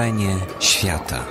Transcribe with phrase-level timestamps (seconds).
[0.00, 1.24] Wrażenie świata.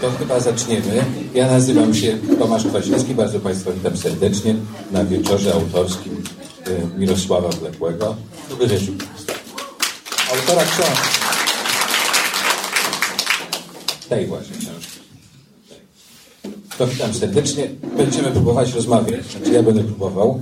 [0.00, 1.04] To chyba zaczniemy.
[1.34, 4.54] Ja nazywam się Tomasz Kwaśniewski, bardzo Państwa witam serdecznie
[4.90, 6.22] na wieczorze autorskim
[6.66, 8.16] e, Mirosława Wlekłego.
[8.50, 8.94] Dobry wieczór.
[10.32, 11.08] Autora książki.
[14.08, 15.00] Tej właśnie książki.
[16.78, 17.68] To witam serdecznie.
[17.96, 19.24] Będziemy próbować rozmawiać.
[19.24, 20.40] Znaczy ja będę próbował.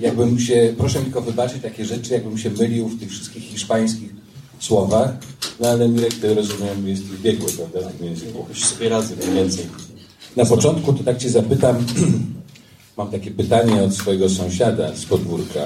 [0.00, 3.29] Jakbym się, proszę mi tylko wybaczyć takie rzeczy, jakbym się mylił w tych wszystkich
[3.70, 4.10] hiszpańskich
[4.58, 5.12] słowach.
[5.60, 8.46] No ale Mirek, ty rozumiem, jest biegły, prawda, w tym języku.
[8.54, 9.66] Sobie radzę mniej więcej.
[10.36, 11.76] Na początku to tak cię zapytam,
[12.96, 15.60] mam takie pytanie od swojego sąsiada z podwórka,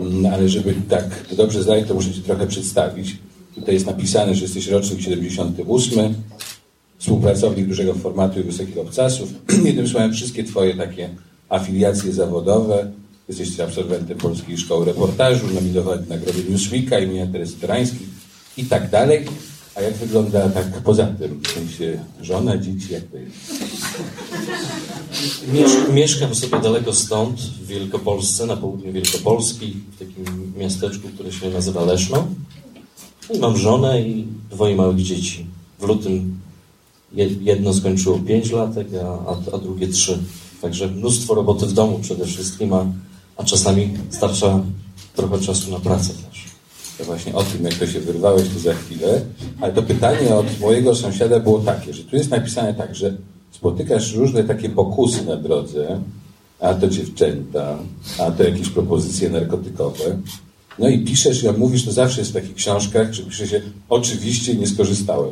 [0.00, 1.04] Mm, ale żeby tak
[1.36, 3.16] dobrze zdać, to muszę cię trochę przedstawić.
[3.54, 6.14] Tutaj jest napisane, że jesteś rocznik 78,
[6.98, 9.28] współpracownik dużego formatu i wysokich obcasów.
[9.64, 11.08] Jednym słowem, wszystkie twoje takie
[11.48, 12.92] afiliacje zawodowe.
[13.28, 18.06] Jesteś absolwentem Polskiej Szkoły Reportażu, nominowany na nagrodę Newsweeka imienia Teresy Torańskiej
[18.56, 19.26] i tak dalej.
[19.74, 21.40] A jak wygląda tak poza tym?
[21.42, 23.36] W sensie żona, dzieci, jak to jest?
[25.52, 31.50] Miesz mieszkam sobie daleko stąd, w Wielkopolsce, na południu Wielkopolski, w takim miasteczku, które się
[31.50, 32.26] nazywa Leszno.
[33.34, 35.46] I mam żonę i dwoje małych dzieci.
[35.78, 36.40] W lutym
[37.40, 40.18] jedno skończyło 5 latek, a, a, a drugie 3.
[40.62, 42.86] Także mnóstwo roboty w domu przede wszystkim, a,
[43.42, 44.60] a czasami starcza
[45.16, 46.44] trochę czasu na pracę też.
[46.98, 49.20] To właśnie o tym, jak to się wyrwałeś, to za chwilę.
[49.60, 53.16] Ale to pytanie od mojego sąsiada było takie, że tu jest napisane tak, że
[53.50, 56.00] spotykasz różne takie pokusy na drodze,
[56.60, 57.78] a to dziewczęta,
[58.18, 60.18] a to jakieś propozycje narkotykowe.
[60.78, 64.54] No i piszesz, jak mówisz, to zawsze jest w takich książkach, że pisze się, oczywiście
[64.54, 65.30] nie skorzystałem.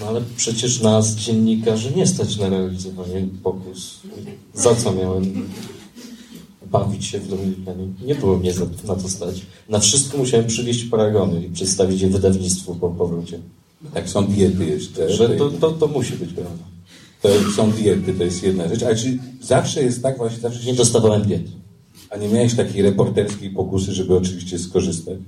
[0.00, 4.00] No ale przecież nas, dziennikarzy, nie stać na realizowanie pokus.
[4.54, 5.48] Za co miałem
[6.74, 7.86] bawić się w Dominikanie?
[8.06, 8.52] Nie było mnie
[8.84, 9.42] na to stać.
[9.68, 13.38] Na wszystko musiałem przywieźć paragony i przedstawić je wydawnictwu po powrocie.
[13.94, 15.12] Tak, są diety jeszcze.
[15.12, 16.64] Że to, to, to musi być prawda.
[17.22, 18.82] To są diety, to jest jedna rzecz.
[18.82, 20.40] Ale czy zawsze jest tak właśnie?
[20.40, 21.50] Zawsze Nie dostawałem diety.
[22.10, 25.18] A nie miałeś takiej reporterskiej pokusy, żeby oczywiście skorzystać?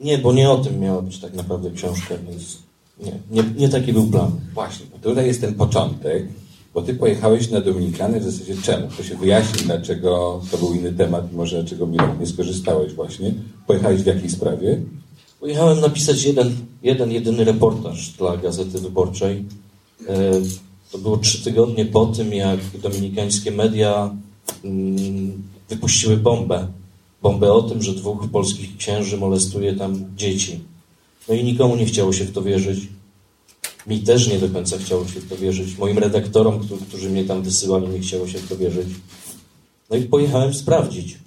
[0.00, 2.58] Nie, bo nie o tym miała być tak naprawdę książka, więc
[3.00, 4.30] nie, nie, nie taki był plan.
[4.54, 6.28] Właśnie, tutaj jest ten początek,
[6.74, 8.88] bo ty pojechałeś na Dominikany w zasadzie czemu?
[8.96, 13.34] To się wyjaśni, dlaczego to był inny temat, może Mirek nie skorzystałeś właśnie.
[13.66, 14.80] Pojechałeś w jakiej sprawie?
[15.40, 19.44] Pojechałem napisać jeden, jeden jedyny reportaż dla Gazety Wyborczej.
[20.08, 20.32] E,
[20.92, 24.14] to było trzy tygodnie po tym, jak dominikańskie media
[24.64, 26.66] mm, wypuściły bombę.
[27.22, 30.60] Bombę o tym, że dwóch polskich księży molestuje tam dzieci.
[31.28, 32.88] No i nikomu nie chciało się w to wierzyć.
[33.90, 35.78] Mi też nie do końca chciało się w to wierzyć.
[35.78, 38.88] Moim redaktorom, którzy mnie tam wysyłali, nie chciało się w to wierzyć.
[39.90, 41.18] No i pojechałem sprawdzić.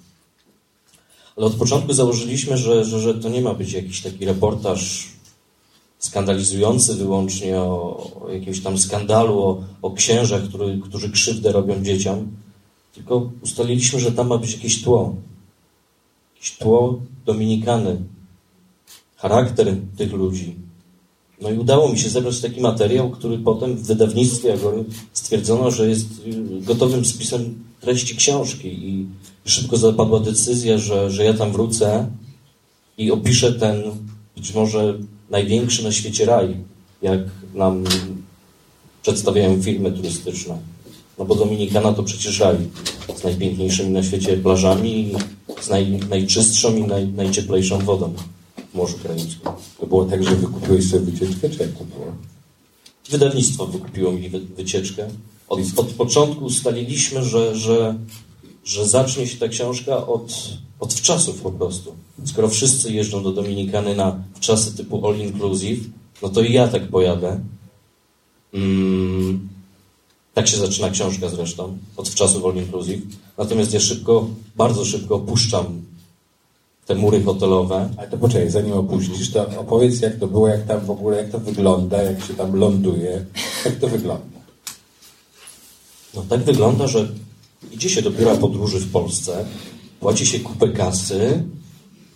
[1.36, 5.08] Ale od początku założyliśmy, że, że, że to nie ma być jakiś taki reportaż
[5.98, 12.36] skandalizujący wyłącznie o, o jakimś tam skandalu, o, o księżach, który, którzy krzywdę robią dzieciom,
[12.94, 15.16] tylko ustaliliśmy, że tam ma być jakieś tło.
[16.34, 18.02] Jakieś tło Dominikany,
[19.16, 20.63] charakter tych ludzi.
[21.44, 25.88] No i udało mi się zebrać taki materiał, który potem w wydawnictwie Agory stwierdzono, że
[25.88, 26.06] jest
[26.60, 28.68] gotowym spisem treści książki.
[28.68, 29.06] I
[29.44, 32.06] szybko zapadła decyzja, że, że ja tam wrócę
[32.98, 33.82] i opiszę ten
[34.36, 34.98] być może
[35.30, 36.56] największy na świecie raj,
[37.02, 37.20] jak
[37.54, 37.84] nam
[39.02, 40.58] przedstawiają filmy turystyczne.
[41.18, 42.56] No bo Dominikana to przecież raj.
[43.16, 45.12] Z najpiękniejszymi na świecie plażami,
[45.60, 48.14] z naj, najczystszą i naj, najcieplejszą wodą
[48.74, 49.40] Morzu Karaibskim.
[49.80, 52.06] To było tak, że wykupiłeś sobie wycieczkę, czy jak to było?
[53.10, 55.08] Wydawnictwo wykupiło mi wy, wycieczkę.
[55.48, 57.98] Od, od początku ustaliliśmy, że, że,
[58.64, 60.48] że zacznie się ta książka od,
[60.80, 61.94] od wczasów po prostu.
[62.24, 65.84] Skoro wszyscy jeżdżą do Dominikany na wczasy typu all inclusive,
[66.22, 67.40] no to i ja tak pojadę.
[68.54, 69.48] Mm,
[70.34, 73.02] tak się zaczyna książka zresztą, od wczasów all inclusive.
[73.38, 75.82] Natomiast ja szybko, bardzo szybko opuszczam
[76.86, 77.88] te mury hotelowe.
[77.96, 81.30] Ale to poczekaj, zanim opuścisz, to opowiedz jak to było, jak tam w ogóle, jak
[81.30, 83.24] to wygląda, jak się tam ląduje,
[83.64, 84.38] jak to wygląda.
[86.14, 87.08] No tak wygląda, że
[87.72, 89.44] idzie się do biura podróży w Polsce,
[90.00, 91.42] płaci się kupę kasy.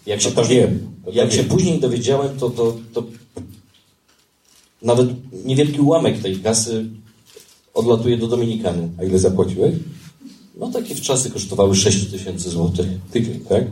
[0.07, 1.49] Jak się, to później, wiem, to jak się wiem.
[1.49, 3.05] później dowiedziałem, to, to, to
[4.83, 5.09] nawet
[5.45, 6.85] niewielki ułamek tej kasy
[7.75, 8.89] odlatuje do Dominikany.
[8.99, 9.75] A ile zapłaciłeś?
[10.57, 12.87] No takie w czasy kosztowały 6 tysięcy złotych.
[13.13, 13.65] Tydzień, tak?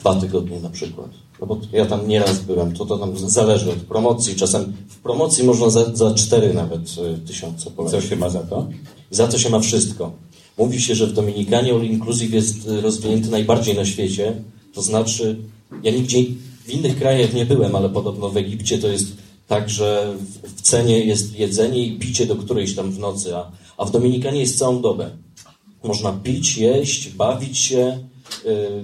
[0.00, 1.08] Dwa tygodnie na przykład.
[1.40, 4.36] No bo ja tam nieraz byłem, to, to tam zależy od promocji.
[4.36, 6.82] Czasem w promocji można za, za 4 nawet
[7.14, 8.10] y, tysiące Co polecić.
[8.10, 8.66] się ma za to?
[9.10, 10.12] Za to się ma wszystko.
[10.58, 14.42] Mówi się, że w Dominikanie all inclusive jest y, rozwinięty najbardziej na świecie,
[14.74, 15.36] to znaczy
[15.82, 16.18] Ja nigdzie
[16.64, 19.06] w innych krajach nie byłem, ale podobno w Egipcie to jest
[19.48, 20.14] tak, że
[20.56, 24.40] w cenie jest jedzenie i picie do którejś tam w nocy, a, a w Dominikanie
[24.40, 25.10] jest całą dobę.
[25.84, 27.98] Można pić, jeść, bawić się,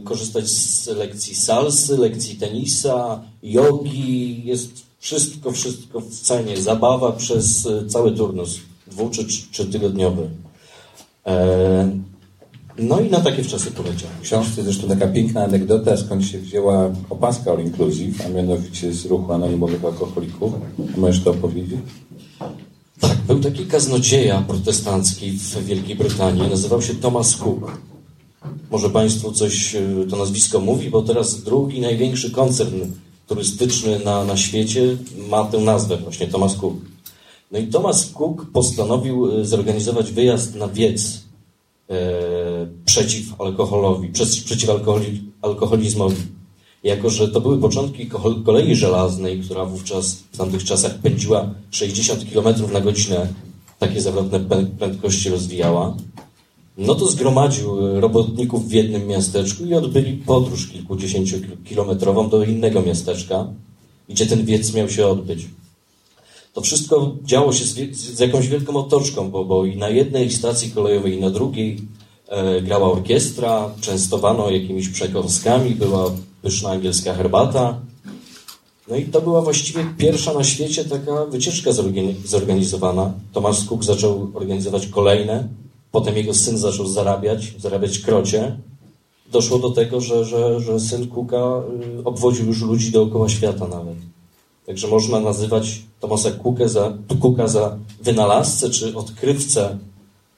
[0.05, 4.43] korzystać z lekcji salsy, lekcji tenisa, jogi.
[4.45, 6.57] Jest wszystko, wszystko w cenie.
[6.57, 8.57] Zabawa przez y, cały turnus,
[8.87, 10.29] dwu czy, czy tygodniowy.
[11.27, 11.91] E,
[12.79, 14.17] no i na takie wczasy poleciałem.
[14.19, 19.07] W książce zresztą taka piękna anegdota, skąd się wzięła opaska All Inclusive, a mianowicie z
[19.07, 20.53] ruchu anonimowych alkoholików.
[20.97, 21.81] Możesz to opowiedzieć?
[23.01, 27.81] Tak, był taki kaznodzieja protestancki w Wielkiej Brytanii, nazywał się Thomas Cook.
[28.71, 32.81] Może Państwu coś y, to nazwisko mówi, bo teraz drugi największy koncern
[33.27, 34.97] turystyczny na, na świecie
[35.29, 36.75] ma tę nazwę właśnie, Thomas Cook.
[37.53, 41.21] No i Thomas Cook postanowił y, zorganizować wyjazd na wiec
[41.91, 41.97] e,
[42.85, 46.23] przeciw alkoholowi, przeciw, przeciw alkoholi, alkoholizmowi.
[46.85, 48.11] Jako, że to były początki
[48.45, 53.29] kolei żelaznej, która wówczas w tamtych czasach pędziła 60 km na godzinę,
[53.79, 54.41] takie zawrotne
[54.79, 55.97] prędkości rozwijała,
[56.77, 63.47] no to zgromadził y, robotników w jednym miasteczku i odbyli podróż kilkudziesięciokilometrową do innego miasteczka,
[64.09, 65.47] gdzie ten wiec miał się odbyć.
[66.53, 70.71] To wszystko działo się z, z jakąś wielką otoczką, bo, bo, i na jednej stacji
[70.71, 71.81] kolejowej, i na drugiej
[72.29, 76.11] e, grała orkiestra, częstowano jakimiś przekąskami, była
[76.43, 77.81] pyszna angielska herbata.
[78.89, 81.71] No i to była właściwie pierwsza na świecie taka wycieczka
[82.25, 83.13] zorganizowana.
[83.33, 85.49] Tomasz Cook zaczął organizować kolejne,
[85.93, 88.57] potem jego syn zaczął zarabiać, zarabiać krocie.
[89.33, 91.63] Doszło do tego, że, że, że syn Cooka
[91.99, 93.97] y, obwodził już ludzi dookoła świata nawet.
[94.67, 96.93] Także można nazywać Tomasa Cooka za,
[97.23, 99.79] Cooka za wynalazcę czy odkrywcę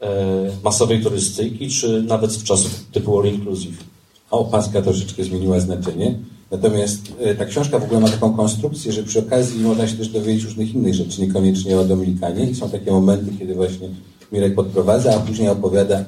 [0.00, 3.84] e, masowej turystyki, czy nawet w czasów typu all inclusive.
[4.30, 6.18] A opaska troszeczkę zmieniła znaczenie.
[6.50, 10.08] Natomiast e, ta książka w ogóle ma taką konstrukcję, że przy okazji można się też
[10.08, 12.50] dowiedzieć różnych innych rzeczy, niekoniecznie o Dominikanie.
[12.50, 13.88] I są takie momenty, kiedy właśnie
[14.32, 16.04] Mirek podprowadza, a później opowiada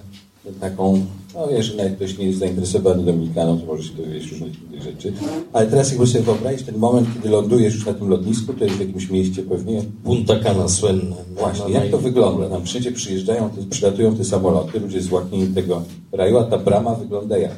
[0.61, 5.13] taką, no jeżeli ktoś nie jest zainteresowany Dominikaną, to może się dowiedzieć różnych innych rzeczy.
[5.53, 8.77] Ale teraz jakby sobie wyobrazić ten moment, kiedy lądujesz już na tym lotnisku, to jest
[8.77, 9.83] w jakimś mieście pewnie.
[10.05, 11.17] Punta Cana słynne.
[11.39, 12.49] Właśnie, jak to wygląda?
[12.49, 15.83] Tam wszędzie przyjeżdżają, te, przylatują te samoloty, ludzie złaknieni tego
[16.13, 17.57] raju, a ta brama wygląda jak?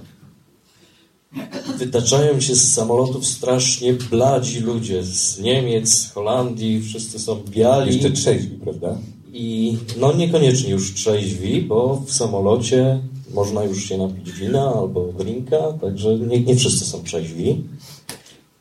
[1.79, 7.93] Wytaczają się z samolotów strasznie bladzi ludzie z Niemiec, Holandii, wszyscy są biali.
[7.93, 8.99] Jeszcze trzeźwi, prawda?
[9.33, 13.01] I no niekoniecznie już trzeźwi, bo w samolocie
[13.35, 17.65] można już się napić wina albo drinka, także nie, nie wszyscy są trzeźwi.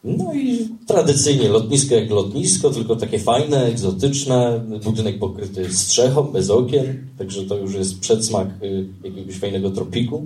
[0.04, 7.08] No i tradycyjnie lotnisko jak lotnisko, tylko takie fajne, egzotyczne, budynek pokryty strzechą, bez okien,
[7.18, 10.26] także to już jest przedsmak y, jakiegoś fajnego tropiku.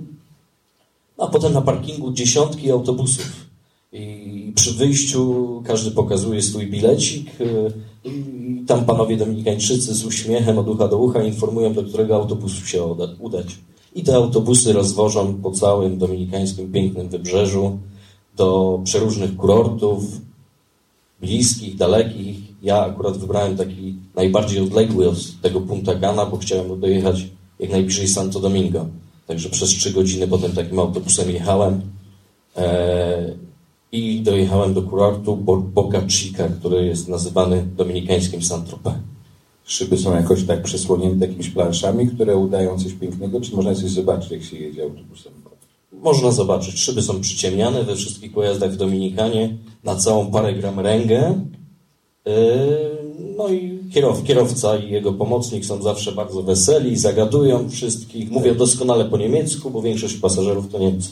[1.18, 3.45] A potem na parkingu dziesiątki autobusów.
[3.92, 7.72] I przy wyjściu każdy pokazuje swój bilecik y,
[8.04, 12.84] i tam panowie dominikańczycy z uśmiechem od ucha do ucha informują, do którego autobusu się
[13.18, 13.46] udać.
[13.94, 17.78] I te autobusy rozwożą po całym dominikańskim pięknym wybrzeżu
[18.36, 20.04] do przeróżnych kurortów,
[21.20, 22.36] bliskich, dalekich.
[22.62, 27.26] Ja akurat wybrałem taki najbardziej odległy od tego Punta Gana, bo chciałem dojechać
[27.60, 28.86] jak najbliżej Santo Domingo.
[29.26, 31.80] Także przez trzy godziny potem takim autobusem jechałem
[32.56, 33.45] e,
[33.96, 35.36] i dojechałem do kurortu
[35.74, 38.92] Boca Chica, który jest nazywany dominikańskim Saint-Tropez.
[39.64, 44.30] Szyby są jakoś tak przesłonięte jakimiś planszami, które udają coś pięknego, czy można coś zobaczyć,
[44.30, 45.32] jak się jedzie autobusem?
[45.92, 46.80] Można zobaczyć.
[46.80, 51.40] Szyby są przyciemniane we wszystkich pojazdach w Dominikanie na całą parę gram ręgę.
[52.26, 52.32] E,
[53.36, 59.04] no i kierow, kierowca i jego pomocnik są zawsze bardzo weseli, zagadują wszystkich, mówią doskonale
[59.04, 61.10] po niemiecku, bo większość pasażerów to Niemcy.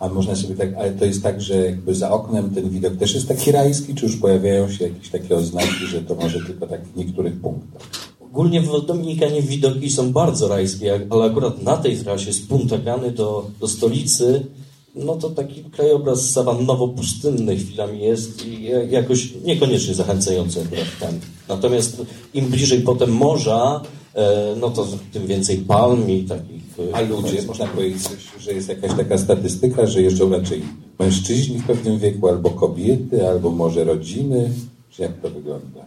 [0.00, 3.14] A można sobie tak, ale to jest tak, że jakby za oknem ten widok też
[3.14, 6.84] jest taki rajski, czy już pojawiają się jakieś takie oznaki, że to może tylko tak
[6.84, 7.82] w niektórych punktach?
[8.20, 13.10] Ogólnie w Dominikanie widoki są bardzo rajskie, ale akurat na tej trasie z Punta Cany
[13.10, 14.46] do, do stolicy
[14.94, 20.66] no to taki krajobraz sawannowo-pustynny chwilami jest i jakoś niekoniecznie zachęcający
[21.00, 21.20] ten.
[21.48, 22.02] Natomiast
[22.34, 23.80] im bliżej potem morza,
[24.14, 26.59] e, no to tym więcej palm i takich...
[26.92, 28.02] A ludzie, można powiedzieć,
[28.38, 30.62] że jest jakaś taka statystyka, że jeżdżą raczej
[30.98, 34.50] mężczyźni w pewnym wieku, albo kobiety, albo może rodziny,
[34.90, 35.84] czy jak to wygląda?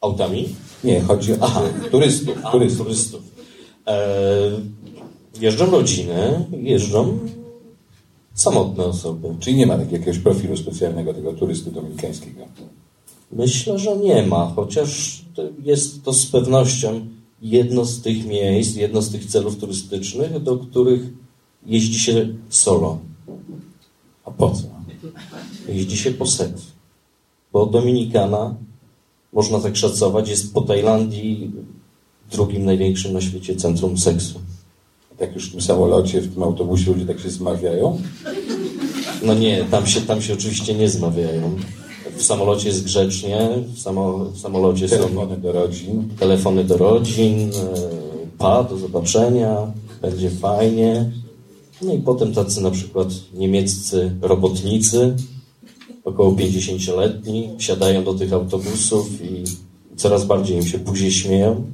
[0.00, 0.48] Autami?
[0.84, 1.62] Nie, chodzi o Aha.
[1.90, 2.38] turystów.
[2.42, 2.86] A, turystów.
[2.86, 3.20] turystów.
[3.86, 4.50] E,
[5.40, 7.18] jeżdżą rodziny, jeżdżą
[8.34, 9.28] samotne osoby.
[9.40, 12.44] Czyli nie ma tak jakiegoś profilu specjalnego tego turysty dominikańskiego?
[13.32, 15.22] Myślę, że nie ma, chociaż
[15.62, 17.06] jest to z pewnością
[17.42, 21.02] jedno z tych miejsc, jedno z tych celów turystycznych, do których
[21.66, 22.98] jeździ się solo.
[24.24, 24.62] A po co?
[25.68, 26.62] jeździ się po seks.
[27.52, 28.54] Bo Dominikana,
[29.32, 31.50] można tak szacować, jest po Tajlandii
[32.32, 34.40] drugim największym na świecie centrum seksu.
[35.18, 38.00] Tak już w tym samolocie, w tym autobusie ludzie tak się zmawiają?
[39.22, 41.56] No nie, tam się, tam się oczywiście nie zmawiają.
[42.22, 46.08] W samolocie jest grzecznie, w, samo, w samolocie Telefony są do rodzin.
[46.18, 47.52] telefony do rodzin, e,
[48.38, 51.10] pa, do zobaczenia, będzie fajnie.
[51.82, 55.16] No i potem tacy na przykład niemieccy robotnicy,
[56.04, 59.44] około 50-letni, wsiadają do tych autobusów i
[59.96, 61.64] coraz bardziej im się buzie śmieją.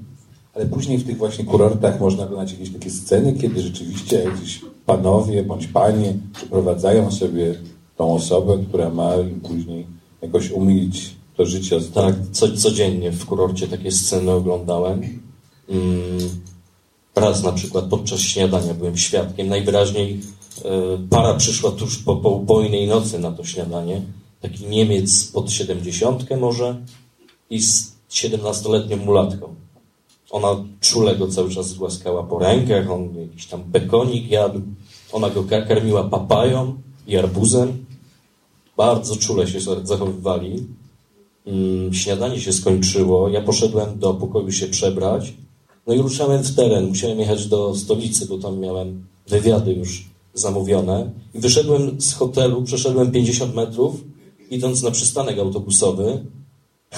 [0.54, 5.42] Ale później w tych właśnie kurortach można oglądać jakieś takie sceny, kiedy rzeczywiście jakiś panowie
[5.42, 7.54] bądź panie przyprowadzają sobie
[7.96, 9.12] tą osobę, która ma
[9.42, 11.80] później jakoś umilić to życie.
[11.80, 15.20] Tak, co, codziennie w kurorcie takie sceny oglądałem.
[15.68, 16.18] Mm,
[17.16, 19.48] raz na przykład podczas śniadania byłem świadkiem.
[19.48, 20.20] Najwyraźniej
[20.64, 20.70] e,
[21.10, 24.02] para przyszła tuż po poubojnej nocy na to śniadanie.
[24.40, 26.76] Taki Niemiec pod siedemdziesiątkę może
[27.50, 29.54] i z 17-letnią mulatką.
[30.30, 30.48] Ona
[30.80, 34.60] czule go cały czas głaskała po rękach, on jakiś tam bekonik jadł.
[35.12, 36.74] Ona go ka- karmiła papają
[37.06, 37.84] i arbuzem.
[38.78, 40.66] Bardzo czule się zachowywali.
[41.46, 43.28] Mm, Śniadanie się skończyło.
[43.28, 45.34] Ja poszedłem do pokoju się przebrać.
[45.86, 46.88] No i ruszałem w teren.
[46.88, 50.04] Musiałem jechać do stolicy, bo tam miałem wywiady już
[50.34, 51.10] zamówione.
[51.34, 54.04] I wyszedłem z hotelu, przeszedłem 50 metrów,
[54.50, 56.24] idąc na przystanek autobusowy.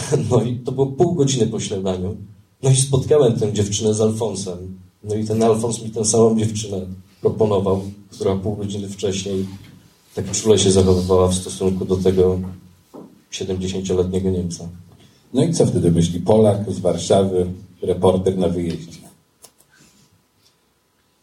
[0.30, 2.16] No i to było pół godziny po śniadaniu.
[2.62, 4.78] No i spotkałem tę dziewczynę z Alfonsem.
[5.04, 6.86] No i ten Alfons mi tę samą dziewczynę
[7.20, 9.46] proponował, która pół godziny wcześniej
[10.14, 12.38] tak czule się zachowywała w stosunku do tego
[13.32, 14.68] 70-letniego Niemca.
[15.34, 17.46] No i co wtedy myśli Polak z Warszawy,
[17.82, 18.98] reporter na wyjeździe?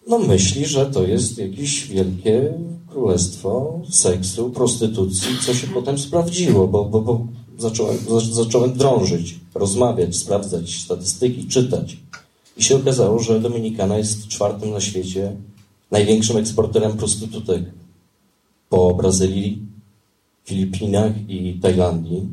[0.08, 2.54] No myśli, że to jest jakieś wielkie
[2.90, 7.26] królestwo seksu, prostytucji, co się potem sprawdziło, bo, bo, bo
[7.58, 11.98] zacząłem, za- zacząłem drążyć, rozmawiać, sprawdzać statystyki, czytać.
[12.58, 15.36] I się okazało, że Dominikana jest czwartym na świecie
[15.92, 17.64] największym eksporterem prostytutek
[18.70, 19.62] po Brazylii,
[20.46, 22.28] Filipinach i Tajlandii,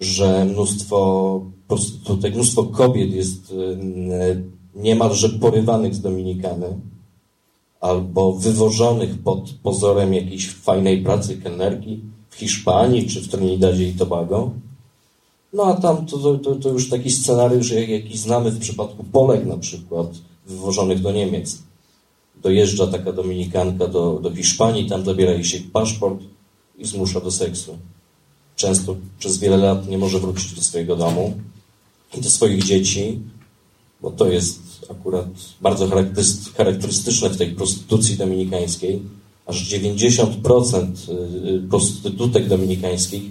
[0.00, 3.54] że mnóstwo prostytutek, mnóstwo kobiet jest y,
[4.74, 6.66] niemalże porywanych z Dominikany
[7.80, 12.00] albo wywożonych pod pozorem jakiejś fajnej pracy kelnerki
[12.30, 14.50] w Hiszpanii czy w Trinidadzie i Tobago.
[15.52, 19.46] No a tam to, to, to już taki scenariusz, jak- jaki znamy w przypadku Polek
[19.46, 20.06] na przykład,
[20.46, 21.62] wywożonych do Niemiec.
[22.42, 26.20] Dojeżdża taka Dominikanka do, do Hiszpanii, tam zabiera jej się paszport
[26.78, 27.78] i zmusza do seksu.
[28.56, 31.32] Często przez wiele lat nie może wrócić do swojego domu
[32.18, 33.20] i do swoich dzieci,
[34.02, 35.26] bo to jest akurat
[35.60, 39.02] bardzo charakterys- charakterystyczne w tej prostytucji dominikańskiej.
[39.46, 43.22] Aż 90% y, prostytutek dominikańskich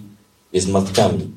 [0.53, 1.27] jest matkami.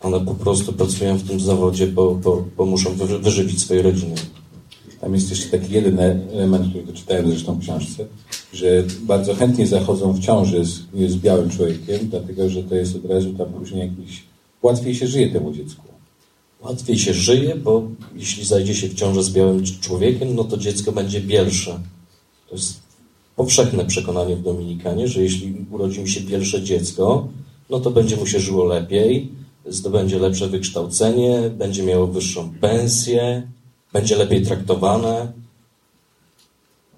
[0.00, 4.14] One po prostu pracują w tym zawodzie, bo, bo, bo muszą wy- wyżywić swoje rodziny.
[5.06, 5.98] Tam jest jeszcze taki jeden
[6.32, 8.06] element, który doczytałem zresztą w książce,
[8.52, 13.04] że bardzo chętnie zachodzą w ciąży z, z białym człowiekiem, dlatego że to jest od
[13.04, 14.22] razu tam później jakiś...
[14.62, 15.82] Łatwiej się żyje temu dziecku.
[16.60, 20.92] Łatwiej się żyje, bo jeśli zajdzie się w ciążę z białym człowiekiem, no to dziecko
[20.92, 21.80] będzie bielsze.
[22.48, 22.74] To jest
[23.36, 27.28] powszechne przekonanie w Dominikanie, że jeśli urodzi mi się pierwsze dziecko,
[27.70, 29.28] no to będzie mu się żyło lepiej,
[29.66, 33.48] zdobędzie lepsze wykształcenie, będzie miało wyższą pensję,
[33.96, 35.32] będzie lepiej traktowane.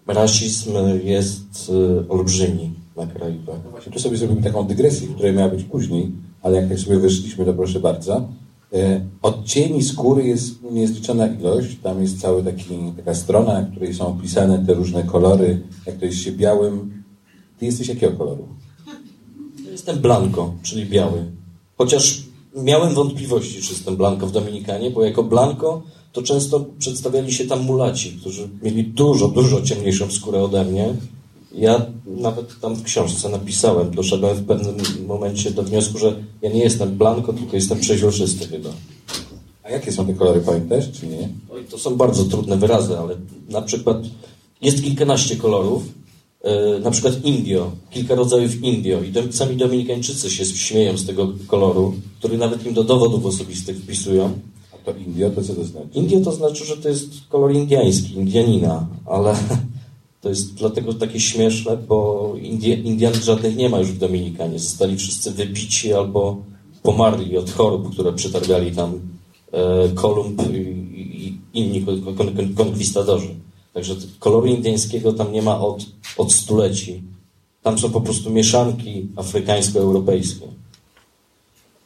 [0.07, 0.71] Rasizm
[1.05, 3.71] jest y, olbrzymi na Karaibach.
[3.71, 6.13] Właśnie tu sobie zrobimy taką dygresję, która miała być później,
[6.43, 8.29] ale jak tak sobie wyszliśmy, to proszę bardzo.
[8.73, 11.77] E, Odcieni skóry jest niezliczona ilość.
[11.83, 16.05] Tam jest cały taki, taka strona, na której są opisane te różne kolory, jak to
[16.05, 17.03] jest się białym.
[17.59, 18.49] Ty jesteś jakiego koloru?
[19.71, 21.25] Jestem blanco, czyli biały.
[21.77, 22.23] Chociaż
[22.57, 27.65] miałem wątpliwości, czy jestem blanco w Dominikanie, bo jako blanco to często przedstawiali się tam
[27.65, 30.95] mulaci, którzy mieli dużo, dużo ciemniejszą skórę ode mnie.
[31.55, 36.61] Ja nawet tam w książce napisałem, doszedłem w pewnym momencie do wniosku, że ja nie
[36.61, 38.71] jestem blanco, tylko jestem przeźroczysty chyba.
[39.63, 41.29] A jakie są te kolory, pamiętasz, czy nie?
[41.51, 43.17] Oj, to są bardzo trudne wyrazy, ale
[43.49, 43.97] na przykład
[44.63, 45.83] jest kilkanaście kolorów,
[46.43, 51.33] e, na przykład indio, kilka rodzajów indio i dom, sami Dominikańczycy się śmieją z tego
[51.47, 54.39] koloru, który nawet im do dowodów osobistych wpisują.
[54.93, 55.89] To Indio, to co to znaczy?
[55.95, 59.37] Indio to znaczy, że to jest kolor indiański, Indianina, ale
[60.23, 64.59] to jest dlatego takie śmieszne, bo Indie, Indian żadnych nie ma już w Dominikanie.
[64.59, 66.43] Zostali wszyscy wybici albo
[66.83, 69.01] pomarli od chorób, które przetargali tam
[69.53, 70.59] e, Kolumb i,
[70.95, 73.35] i inni kon, kon, konkwistadorzy.
[73.75, 77.03] Także koloru indyjskiego tam nie ma od, od stuleci.
[77.63, 80.47] Tam są po prostu mieszanki afrykańsko-europejskie.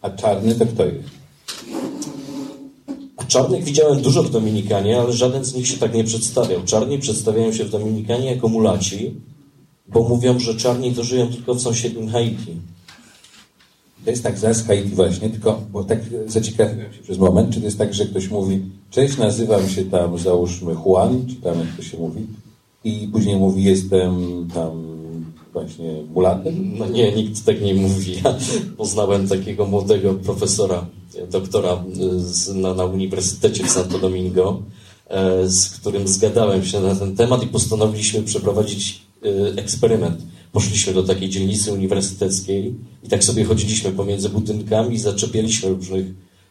[0.02, 1.22] A czarny to kto jest?
[3.32, 6.62] Czarnych widziałem dużo w Dominikanie, ale żaden z nich się tak nie przedstawiał.
[6.64, 9.14] Czarni przedstawiają się w Dominikanie jako mulaci,
[9.88, 12.52] bo mówią, że czarni to żyją tylko w sąsiednim Haiti.
[14.04, 17.66] To jest tak zaraz Haiti właśnie, tylko, bo tak zaciekawiłem się przez moment, czy to
[17.66, 18.60] jest tak, że ktoś mówi,
[18.90, 22.26] cześć, nazywam się tam, załóżmy Juan, czy tam jak to się mówi,
[22.84, 24.14] i później mówi, jestem
[24.54, 24.91] tam
[25.52, 26.78] właśnie mulatem?
[26.78, 28.16] No nie, nikt tak nie mówi.
[28.24, 28.34] Ja
[28.76, 30.86] poznałem takiego młodego profesora,
[31.30, 31.84] doktora
[32.16, 34.62] z, na, na Uniwersytecie w Santo Domingo,
[35.08, 40.22] e, z którym zgadałem się na ten temat i postanowiliśmy przeprowadzić e, eksperyment.
[40.52, 46.06] Poszliśmy do takiej dzielnicy uniwersyteckiej i tak sobie chodziliśmy pomiędzy budynkami, zaczepialiśmy różnych,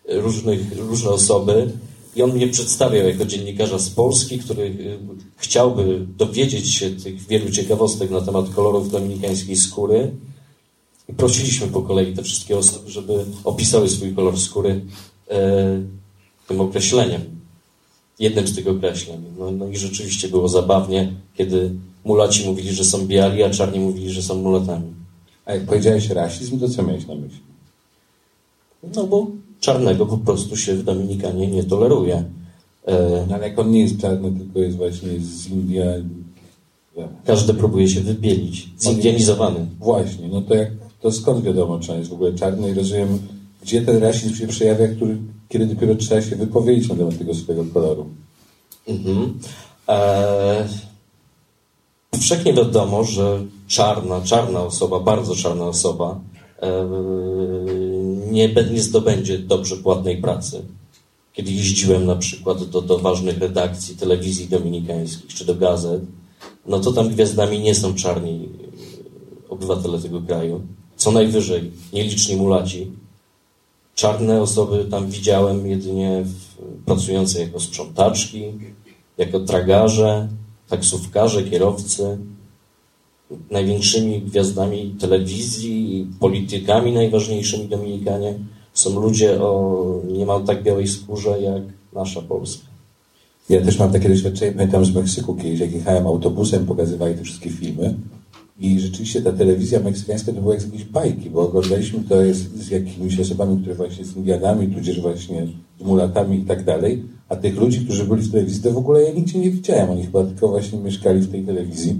[0.09, 1.71] różnych, różne osoby
[2.15, 4.99] i on mnie przedstawiał jako dziennikarza z Polski, który y,
[5.37, 10.11] chciałby dowiedzieć się tych wielu ciekawostek na temat kolorów dominikańskiej skóry.
[11.09, 14.85] I prosiliśmy po kolei te wszystkie osoby, żeby opisały swój kolor skóry
[15.29, 15.81] e,
[16.47, 17.21] tym określeniem.
[18.19, 19.23] Jednym z tych określeń.
[19.39, 21.71] No, no i rzeczywiście było zabawnie, kiedy
[22.05, 24.93] mulaci mówili, że są biali, a czarni mówili, że są mulatami.
[25.45, 27.39] A jak powiedziałeś rasizm, to co miałeś na myśli?
[28.95, 29.27] No bo
[29.61, 32.23] czarnego po prostu się w Dominikanie nie toleruje.
[32.85, 33.25] E...
[33.29, 35.85] No, ale jak on nie jest czarny, tylko jest właśnie z India...
[37.25, 38.69] Każdy próbuje się wybielić.
[38.79, 39.65] Zindianizowany.
[39.79, 43.19] Właśnie, no to jak to skąd wiadomo, czy on jest w ogóle czarny i rozumiem,
[43.61, 45.17] gdzie ten rasizm się przejawia, który,
[45.49, 48.05] kiedy dopiero trzeba się wypowiedzieć na temat tego swojego koloru.
[48.87, 49.39] Mhm.
[49.87, 50.67] Eee,
[52.09, 56.19] powszechnie wiadomo, że czarna, czarna osoba, bardzo czarna osoba
[56.61, 56.87] e,
[58.31, 60.61] nie, nie zdobędzie dobrze płatnej pracy.
[61.33, 66.01] Kiedy jeździłem na przykład do, do ważnych redakcji telewizji dominikańskich czy do gazet,
[66.65, 68.49] no to tam gwiazdami nie są czarni
[69.49, 70.61] obywatele tego kraju.
[70.95, 72.91] Co najwyżej nieliczni mulaci.
[73.95, 76.25] Czarne osoby tam widziałem jedynie
[76.85, 78.43] pracujące jako sprzątaczki,
[79.17, 80.29] jako tragarze,
[80.67, 82.17] taksówkarze, kierowcy
[83.51, 88.33] największymi gwiazdami telewizji politykami najważniejszymi Dominikanie
[88.73, 91.63] są ludzie o niemal tak białej skórze jak
[91.93, 92.65] nasza Polska.
[93.49, 97.49] Ja też mam takie doświadczenie, pamiętam z Meksyku kiedyś, jak jechałem autobusem, pokazywali te wszystkie
[97.49, 97.95] filmy
[98.59, 102.57] i rzeczywiście ta telewizja meksykańska to była jak z jakiejś bajki, bo oglądaliśmy to jest
[102.57, 105.47] z jakimiś osobami, które właśnie z Indianami, tudzież właśnie
[105.79, 109.03] z mulatami i tak dalej, a tych ludzi, którzy byli w telewizji, to w ogóle
[109.03, 111.99] ja nigdzie nie widziałem, oni chyba tylko właśnie mieszkali w tej telewizji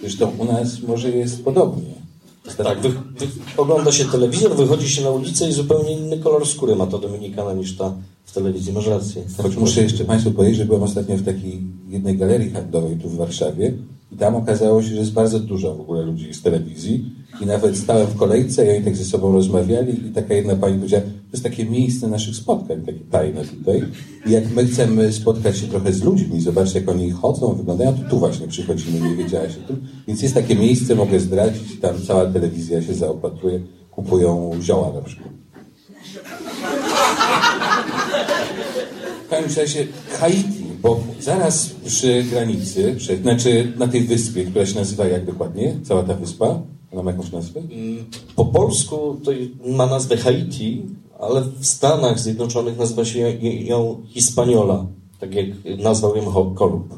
[0.00, 2.00] Zresztą u nas może jest podobnie.
[2.56, 6.76] Tak, wy, wy, ogląda się telewizor, wychodzi się na ulicę i zupełnie inny kolor skóry
[6.76, 8.72] ma ta Dominikana niż ta w telewizji.
[8.72, 9.22] Masz rację.
[9.42, 13.16] Choć muszę jeszcze Państwu powiedzieć, że byłem ostatnio w takiej jednej galerii handlowej tu w
[13.16, 13.72] Warszawie
[14.12, 17.04] i tam okazało się, że jest bardzo dużo w ogóle ludzi z telewizji
[17.40, 20.76] i nawet stałem w kolejce i oni tak ze sobą rozmawiali i taka jedna pani
[20.76, 23.82] powiedziała, to jest takie miejsce naszych spotkań, takie tajne tutaj.
[24.26, 28.10] I jak my chcemy spotkać się trochę z ludźmi, zobaczyć jak oni chodzą, wyglądają, to
[28.10, 29.86] tu właśnie przychodzimy, nie wiedziałaś o tym.
[30.08, 35.30] Więc jest takie miejsce, mogę zdradzić, tam cała telewizja się zaopatruje, kupują zioła na przykład.
[39.26, 44.74] W każdym razie Haiti, bo zaraz przy granicy, przy, znaczy na tej wyspie, która się
[44.74, 46.62] nazywa jak dokładnie, cała ta wyspa,
[46.92, 47.60] ona ma jakąś nazwę?
[47.60, 48.04] Mm,
[48.36, 49.30] po polsku to
[49.66, 50.82] ma nazwę Haiti,
[51.18, 54.86] ale w Stanach Zjednoczonych nazywa się ją Hispaniola,
[55.20, 55.46] tak jak
[55.78, 56.94] nazwał ją Kolumb.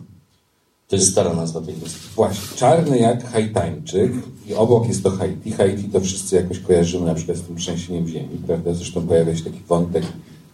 [0.88, 2.09] To jest stara nazwa tej wyspy.
[2.14, 4.12] Właśnie, czarny jak Haitańczyk
[4.49, 5.51] i obok jest to Haiti.
[5.51, 8.75] Haiti to wszyscy jakoś kojarzymy na przykład z tym trzęsieniem ziemi, prawda?
[8.75, 10.05] Zresztą pojawia się taki wątek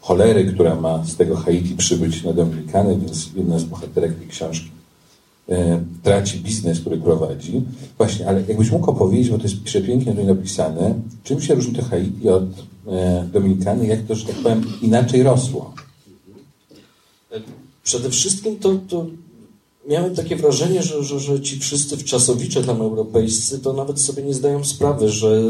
[0.01, 4.71] cholery, która ma z tego Haiti przybyć na Dominikany, więc jedna z bohaterek tej książki
[5.49, 7.63] e, traci biznes, który prowadzi.
[7.97, 11.85] Właśnie, ale jakbyś mógł opowiedzieć, bo to jest przepięknie tutaj napisane, czym się różni to
[11.85, 12.45] Haiti od
[12.87, 15.75] e, Dominikany, jak to, że tak powiem, inaczej rosło?
[17.83, 19.07] Przede wszystkim to, to
[19.89, 24.35] miałem takie wrażenie, że, że, że ci wszyscy wczasowicze tam europejscy to nawet sobie nie
[24.35, 25.43] zdają sprawy, że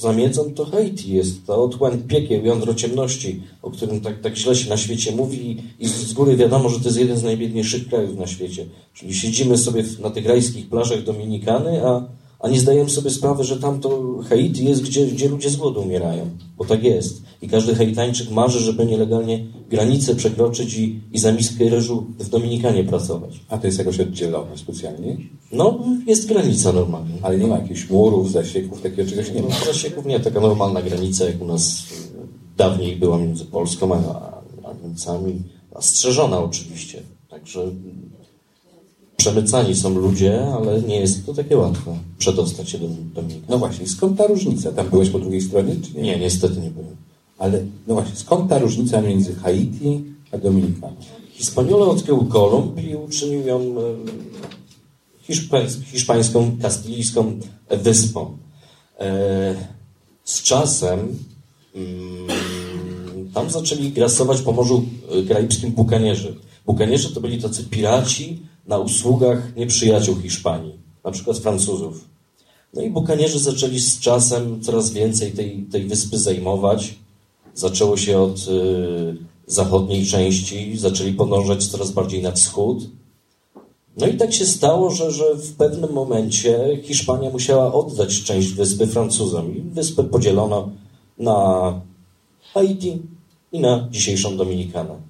[0.00, 4.70] zamiedzą to Haiti jest, ta otchłań piekieł, jądro ciemności, o którym tak, tak źle się
[4.70, 8.26] na świecie mówi i z góry wiadomo, że to jest jeden z najbiedniejszych krajów na
[8.26, 8.66] świecie.
[8.94, 13.56] Czyli siedzimy sobie na tych rajskich plażach Dominikany, a a nie zdajemy sobie sprawy, że
[13.56, 17.22] tam to Haiti jest, gdzie, gdzie ludzie z głodu umierają, bo tak jest.
[17.42, 22.84] I każdy Haitańczyk marzy, żeby nielegalnie granicę przekroczyć i, i za miskę ryżu w Dominikanie
[22.84, 23.40] pracować.
[23.48, 25.16] A to jest jakoś oddzielone specjalnie?
[25.52, 27.14] No, jest granica normalnie.
[27.22, 29.48] Ale nie ma jakichś murów, zasieków, takiego czegoś nie ma?
[29.48, 31.82] No, zasieków nie, taka normalna granica, jak u nas
[32.56, 35.42] dawniej była między Polską a, a Niemcami.
[35.74, 37.02] A strzeżona oczywiście.
[37.28, 37.70] Także
[39.20, 43.46] przemycani są ludzie, ale nie jest to takie łatwe przedostać się do Dominikany.
[43.48, 44.72] No właśnie, skąd ta różnica?
[44.72, 46.02] Tam byłeś po drugiej stronie, czy nie?
[46.02, 46.96] Nie, niestety nie byłem.
[47.38, 50.94] Ale, no właśnie, skąd ta różnica między Haiti a Dominikaną?
[51.32, 57.38] Hispaniole odkrył Kolumb i uczynił ją e, hiszpańs- hiszpańską, kastylijską
[57.70, 58.36] wyspą.
[59.00, 59.54] E,
[60.24, 60.98] Z czasem
[61.74, 62.26] mm,
[63.34, 64.84] tam zaczęli grasować po Morzu
[65.28, 66.34] Karaibskim bukanierzy.
[66.66, 72.04] Bukanierzy to byli tacy piraci na usługach nieprzyjaciół Hiszpanii, na przykład Francuzów.
[72.74, 76.94] No i bukanierzy zaczęli z czasem coraz więcej tej, tej wyspy zajmować.
[77.54, 82.78] Zaczęło się od y, zachodniej części, zaczęli podążać coraz bardziej na wschód.
[83.96, 88.86] No i tak się stało, że, że w pewnym momencie Hiszpania musiała oddać część wyspy
[88.86, 89.56] Francuzom.
[89.56, 90.70] I wyspę podzielono
[91.18, 91.80] na
[92.54, 93.02] Haiti
[93.52, 95.09] i na dzisiejszą Dominikanę.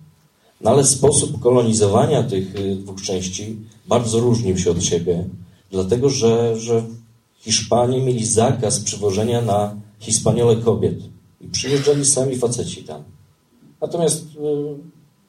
[0.61, 5.25] No ale sposób kolonizowania tych y, dwóch części bardzo różnił się od siebie,
[5.71, 6.83] dlatego że, że
[7.39, 10.99] Hiszpanie mieli zakaz przywożenia na Hispaniole kobiet
[11.41, 13.03] i przyjeżdżali sami faceci tam.
[13.81, 14.29] Natomiast y,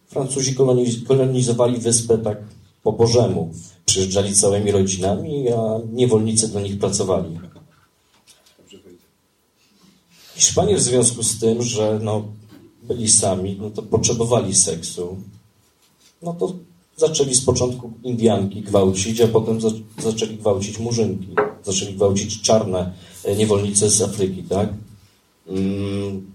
[0.08, 2.38] Francuzi koloniz kolonizowali wyspę tak
[2.84, 3.54] po Bożemu.
[3.86, 7.40] Przyjeżdżali całymi rodzinami, a niewolnicy dla nich pracowali.
[10.36, 12.24] Hiszpanie w związku z tym, że no,
[12.94, 15.18] byli sami, no to potrzebowali seksu,
[16.22, 16.54] no to
[16.98, 21.28] zaczęli z początku Indianki gwałcić, a potem za zaczęli gwałcić murzynki.
[21.64, 24.70] Zaczęli gwałcić czarne e, niewolnice z Afryki, tak?
[25.48, 26.32] Mm,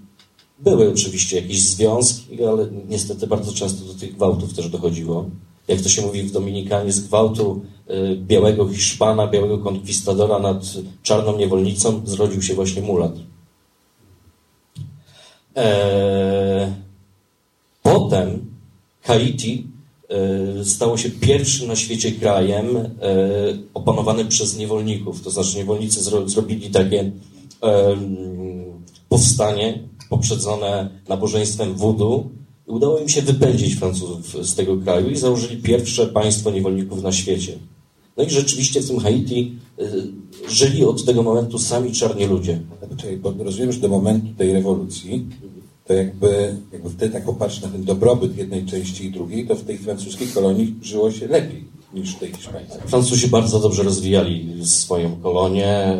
[0.58, 5.30] Były oczywiście jakieś związki, ale niestety bardzo często do tych gwałtów też dochodziło.
[5.68, 10.64] Jak to się mówi w Dominikanie, z gwałtu y, białego Hiszpana, białego konkwistadora nad
[11.02, 13.12] czarną niewolnicą zrodził się właśnie mulat.
[15.56, 16.72] Eee,
[17.82, 18.46] potem
[19.02, 19.66] Haiti
[20.08, 22.88] e, stało się pierwszym na świecie krajem e,
[23.74, 25.22] opanowanym przez niewolników.
[25.22, 27.10] To znaczy niewolnicy zro, zrobili takie
[29.08, 32.28] powstanie poprzedzone nabożeństwem voodoo
[32.68, 37.12] i udało im się wypędzić Francuzów z tego kraju i założyli pierwsze państwo niewolników na
[37.12, 37.58] świecie.
[38.16, 39.52] No i rzeczywiście w tym Haiti
[40.48, 42.60] żyli od tego momentu sami czarni ludzie.
[42.90, 45.26] Poczekaj, bo rozumiem, że do momentu tej rewolucji,
[45.84, 49.64] to jakby, jakby wtedy tak popatrz na ten dobrobyt jednej części i drugiej, to w
[49.64, 52.80] tej francuskiej kolonii żyło się lepiej niż w tej hiszpańskiej.
[52.86, 55.98] Francuzi bardzo dobrze rozwijali swoją kolonię,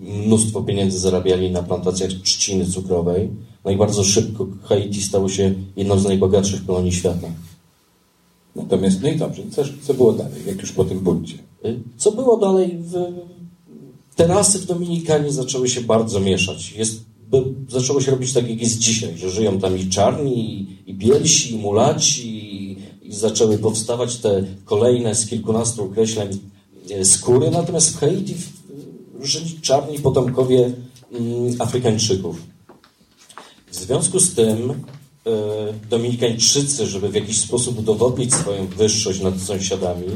[0.00, 3.30] y, mnóstwo pieniędzy zarabiali na plantacjach trzciny cukrowej,
[3.64, 7.28] no i bardzo szybko Haiti stało się jedną z najbogatszych kolonii świata.
[8.56, 11.38] Natomiast, no i dobrze, co, co było dalej, jak już po tym buncie?
[11.64, 12.78] Y, Co było dalej?
[12.80, 12.94] W,
[14.16, 16.72] te rasy w Dominikanie zaczęły się bardzo mieszać.
[16.72, 20.90] Jest, by, zaczęło się robić tak, jak jest dzisiaj, że żyją tam i czarni, i,
[20.90, 26.38] i bielsi, i mulaci, i, i zaczęły powstawać te kolejne z kilkunastu określeń
[26.90, 27.50] e, skóry.
[27.50, 28.52] Natomiast w Haiti w,
[29.26, 30.72] żyli czarni potomkowie
[31.12, 32.36] mm, Afrykańczyków.
[33.70, 34.74] W związku z tym
[35.90, 40.06] Dominikańczycy, żeby w jakiś sposób udowodnić swoją wyższość nad sąsiadami,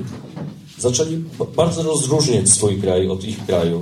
[0.78, 1.24] zaczęli
[1.56, 3.80] bardzo rozróżniać swój kraj od ich kraju.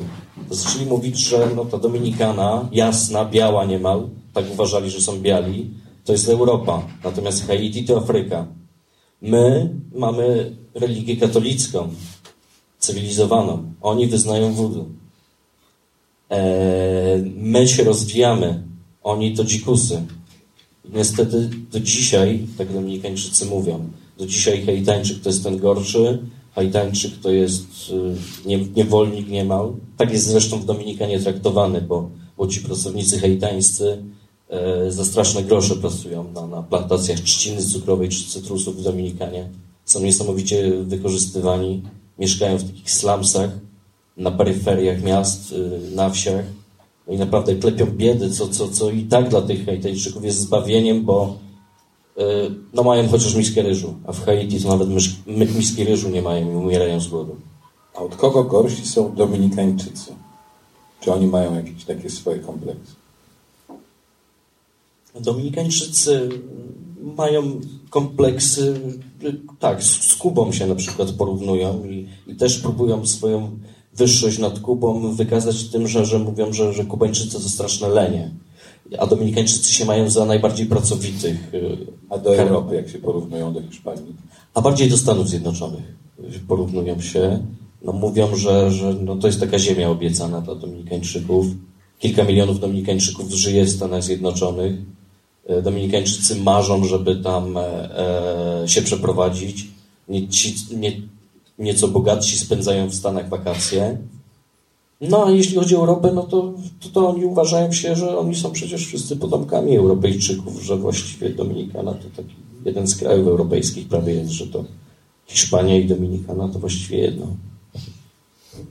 [0.50, 5.70] Zaczęli mówić, że no, ta Dominikana, jasna, biała niemal, tak uważali, że są biali,
[6.04, 8.46] to jest Europa, natomiast Haiti to Afryka.
[9.22, 11.88] My mamy religię katolicką,
[12.78, 13.72] cywilizowaną.
[13.82, 14.84] Oni wyznają voodoo.
[16.30, 18.62] Eee, my się rozwijamy,
[19.02, 20.02] oni to dzikusy.
[20.92, 26.18] Niestety do dzisiaj, tak Dominikańczycy mówią, do dzisiaj Haitańczyk to jest ten gorszy,
[26.54, 27.66] Haitańczyk to jest
[28.44, 29.72] y, nie, niewolnik niemal.
[29.96, 34.02] Tak jest zresztą w Dominikanie traktowany, bo, bo ci pracownicy haitańscy
[34.48, 39.48] e, za straszne grosze pracują na, na plantacjach trzciny cukrowej czy cytrusów w Dominikanie.
[39.84, 41.82] Są niesamowicie wykorzystywani,
[42.18, 43.50] mieszkają w takich slumsach,
[44.16, 46.44] na peryferiach miast, y, na wsiach.
[47.06, 51.04] No i naprawdę klepią biedy, co, co, co i tak dla tych Haitańczyków jest zbawieniem,
[51.04, 51.43] bo
[52.74, 56.22] no mają chociaż miskę ryżu, a w Haiti to nawet mysz, my, miski ryżu nie
[56.22, 57.36] mają i umierają z głodu.
[57.94, 60.12] A od kogo gorsi są Dominikańczycy?
[61.00, 62.94] Czy oni mają jakieś takie swoje kompleksy?
[65.20, 66.28] Dominikańczycy
[67.16, 68.80] mają kompleksy,
[69.60, 73.58] tak, z, z Kubą się na przykład porównują i, i też próbują swoją
[73.94, 78.30] wyższość nad Kubą wykazać tym, że, że mówią, że, że Kubańczycy to straszne lenie,
[78.98, 81.54] a Dominikańczycy się mają za najbardziej pracowitych.
[81.54, 81.76] y,
[82.10, 84.14] A do Europy, jak się porównują do Hiszpanii?
[84.54, 86.04] a bardziej do Stanów Zjednoczonych
[86.48, 87.42] porównują się.
[87.84, 91.46] No, mówią, że, że no, to jest taka ziemia obiecana dla Dominikańczyków.
[91.98, 94.74] Kilka milionów Dominikańczyków żyje w Stanach Zjednoczonych.
[95.46, 97.60] E, Dominikańczycy marzą, żeby tam e,
[98.62, 99.66] e, się przeprowadzić.
[100.08, 100.92] Nie, ci, nie,
[101.58, 103.98] nieco bogatsi spędzają w Stanach wakacje.
[105.00, 108.36] No a jeśli chodzi o Europę, no to, to, to oni uważają się, że oni
[108.36, 114.14] są przecież wszyscy potomkami Europejczyków, że właściwie Dominikana to taki jeden z krajów europejskich prawie
[114.14, 114.64] jest, że to
[115.26, 117.26] Hiszpania i Dominikana to właściwie jedno.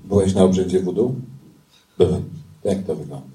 [0.06, 1.16] Byłeś na obrzędzie wudu?
[1.98, 2.24] Byłem.
[2.64, 3.28] Jak to wygląda?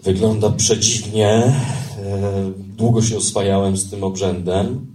[0.00, 1.28] Wygląda przedziwnie.
[1.28, 4.93] E, długo się oswajałem z tym obrzędem.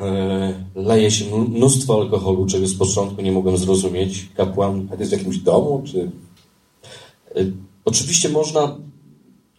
[0.00, 4.28] E, leje się mnóstwo alkoholu, czego z początku nie mogłem zrozumieć.
[4.34, 4.88] Kapłan.
[4.98, 6.10] Jest w jakimś domu, czy.
[7.36, 7.44] E,
[7.84, 8.76] oczywiście można.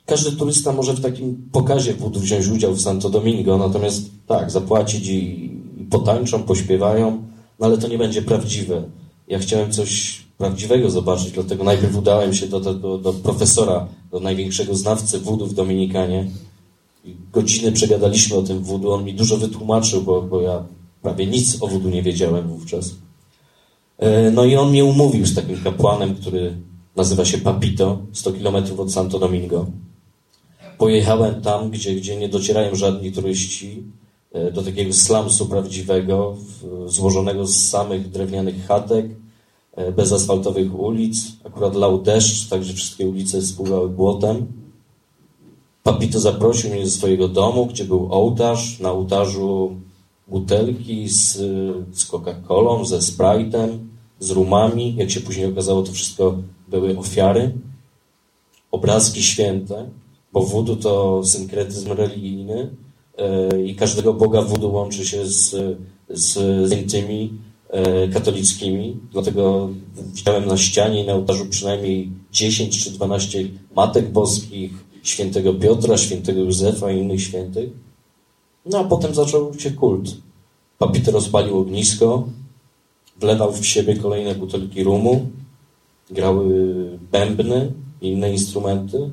[0.05, 5.07] Każdy turysta może w takim pokazie wód wziąć udział w Santo Domingo, natomiast tak, zapłacić
[5.07, 5.51] i,
[5.89, 7.23] potańczą, pośpiewają,
[7.59, 8.83] no ale to nie będzie prawdziwe.
[9.27, 14.75] Ja chciałem coś prawdziwego zobaczyć, dlatego najpierw udałem się do, do, do profesora, do największego
[14.75, 16.27] znawcy wudu w Dominikanie.
[17.33, 20.63] Godziny przegadaliśmy o tym wudu, on mi dużo wytłumaczył, bo, bo ja
[21.01, 22.95] prawie nic o wudu nie wiedziałem wówczas.
[23.97, 26.57] E, no i on mnie umówił z takim kapłanem, który
[26.95, 29.65] nazywa się Papito, 100 kilometrów od Santo Domingo.
[30.77, 33.83] Pojechałem tam, gdzie, gdzie nie docierają żadni turyści,
[34.33, 36.37] e, do takiego slumsu prawdziwego,
[36.85, 39.05] złożonego z samych drewnianych chatek,
[39.77, 41.17] E, bez asfaltowych ulic.
[41.43, 44.47] Akurat lał deszcz, także wszystkie ulice spływały błotem.
[45.87, 48.79] Papito zaprosił mnie do swojego domu, gdzie był ołtarz.
[48.79, 49.75] Na ołtarzu
[50.27, 51.35] butelki z,
[51.93, 53.77] z Coca-Colą, ze Sprite'em,
[54.19, 54.95] z rumami.
[54.95, 56.35] Jak się później okazało, to wszystko
[56.67, 57.51] były ofiary.
[58.71, 59.89] Obrazki święte,
[60.33, 62.69] bo wudu to synkretyzm religijny
[63.17, 65.49] e, i każdego Boga wudu łączy się z,
[66.09, 66.33] z,
[66.69, 66.73] z
[67.69, 69.69] E, katolickimi, dlatego
[70.13, 73.43] widziałem na ścianie i na ołtarzu przynajmniej 10 czy 12
[73.75, 74.71] matek boskich,
[75.09, 77.69] świętego Piotra, świętego Józefa i innych świętych.
[78.65, 80.09] No a potem zaczął się kult.
[80.77, 82.27] Papiter rozpalił ognisko,
[83.19, 85.29] wlewał w siebie kolejne butelki rumu,
[86.11, 89.09] grały bębny inne instrumenty.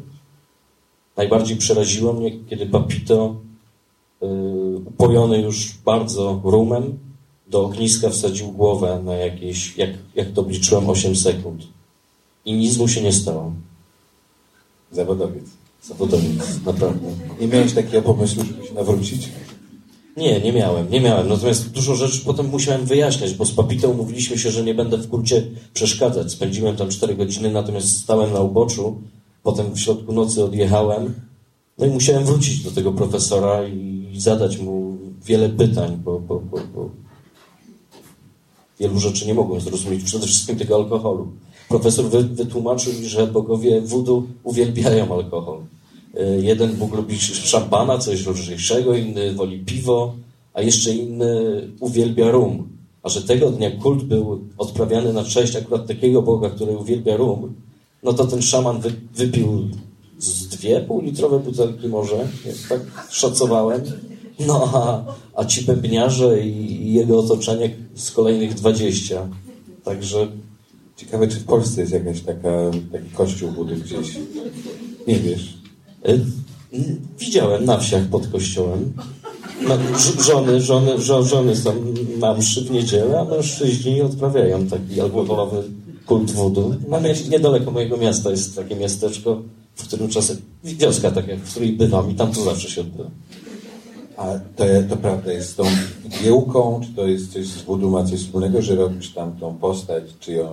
[1.17, 3.37] Najbardziej przeraziło mnie, kiedy Papito,
[4.21, 4.29] yy,
[4.77, 6.99] upojony już bardzo rumem,
[7.47, 11.67] do ogniska wsadził głowę na jakieś, jak, jak to obliczyłem, 8 sekund.
[12.45, 13.53] I nic mu się nie stało.
[14.93, 15.45] Zawodowiec.
[15.89, 17.09] Zawodowiec, naprawdę.
[17.41, 19.29] Nie miałeś takiego pomysłu, żeby się nawrócić?
[20.17, 21.29] Nie, nie miałem, nie miałem.
[21.29, 25.09] Natomiast dużo rzeczy potem musiałem wyjaśniać, bo z Papitą umówiliśmy się, że nie będę w
[25.09, 25.43] kulcie
[25.75, 26.33] przeszkadzać.
[26.33, 29.03] Spędziłem tam 4 godziny, natomiast stałem na uboczu.
[29.43, 31.15] Potem w środku nocy odjechałem.
[31.79, 36.59] No i musiałem wrócić do tego profesora i zadać mu wiele pytań, bo, bo, bo,
[36.75, 36.91] bo
[38.81, 41.33] wielu rzeczy nie mogłem zrozumieć, przede wszystkim tego alkoholu.
[41.69, 45.61] Profesor wy, wytłumaczył mi, że bogowie wudu uwielbiają alkohol.
[46.17, 50.15] E, jeden Bóg lubi szampana, coś lżejszego, inny woli piwo,
[50.55, 52.69] a jeszcze inny uwielbia rum.
[53.03, 57.55] A że tego dnia kult był odprawiany na cześć akurat takiego Boga, który uwielbia rum,
[58.03, 59.69] no to ten szaman wy, wypił
[60.19, 62.29] z dwie półlitrowe butelki może,
[62.69, 63.83] tak szacowałem.
[64.47, 69.29] No a, a ci bębniarze i, i jego otoczenie z kolejnych 20.
[69.85, 70.29] Także...
[70.97, 72.49] Ciekawe, czy w Polsce jest jakaś taka,
[72.93, 74.19] taki kościół budy gdzieś.
[75.07, 75.59] Nie wiesz?
[76.05, 76.19] E,
[77.19, 78.93] widziałem na wsiach pod kościołem.
[79.69, 79.79] No,
[80.23, 81.75] żony, żony, żony są
[82.19, 85.63] na mszy w niedzielę, a mężczyźni odprawiają taki alkoholowy
[86.07, 86.75] kult wudu.
[86.89, 86.99] No,
[87.31, 89.43] niedaleko mojego miasta jest takie miasteczko,
[89.75, 93.11] w którym czasem, wioska taka, w której bywam i tam to zawsze się odbywa.
[94.17, 94.25] A
[94.57, 95.65] to, to prawda jest z tą
[96.07, 100.05] igiełką, czy to jest coś z budu ma coś wspólnego, że robisz tam tą postać,
[100.21, 100.53] czy ją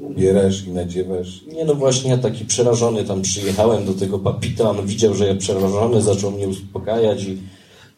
[0.00, 1.42] ubierasz i nadziewasz?
[1.46, 5.34] Nie, no właśnie ja taki przerażony tam przyjechałem do tego papita, on widział, że ja
[5.34, 7.38] przerażony, zaczął mnie uspokajać i,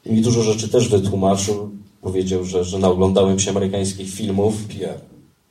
[0.07, 1.71] i mi dużo rzeczy też wytłumaczył.
[2.03, 4.55] Powiedział, że, że naoglądałem się amerykańskich filmów.
[4.65, 5.01] PR.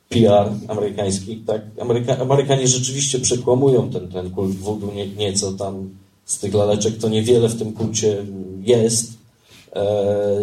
[0.08, 1.62] PR amerykańskich, tak.
[1.80, 5.90] Ameryka, Amerykanie rzeczywiście przekłamują ten, ten kult wudu nie, nieco tam
[6.24, 8.26] z tych laleczek, to niewiele w tym kulcie
[8.62, 9.23] jest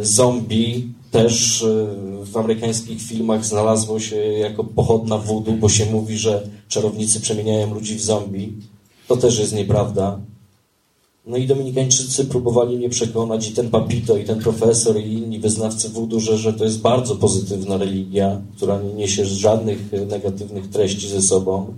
[0.01, 1.87] zombie też e,
[2.25, 7.95] w amerykańskich filmach znalazło się jako pochodna wudu, bo się mówi, że czarownicy przemieniają ludzi
[7.95, 8.53] w zombie.
[9.07, 10.19] To też jest nieprawda.
[11.25, 15.89] No i Dominikańczycy próbowali mnie przekonać, i ten papito, i ten profesor, i inni wyznawcy
[15.89, 21.21] wudu, że, że to jest bardzo pozytywna religia, która nie niesie żadnych negatywnych treści ze
[21.21, 21.73] sobą.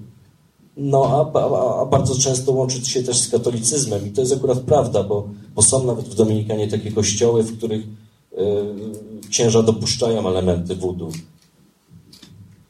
[0.78, 4.60] No, a, a, a, bardzo często łączy się też z katolicyzmem i to jest akurat
[4.60, 10.76] prawda, bo, bo są nawet w Dominikanie takie kościoły, w których y, księża dopuszczają elementy
[10.76, 11.12] wudu.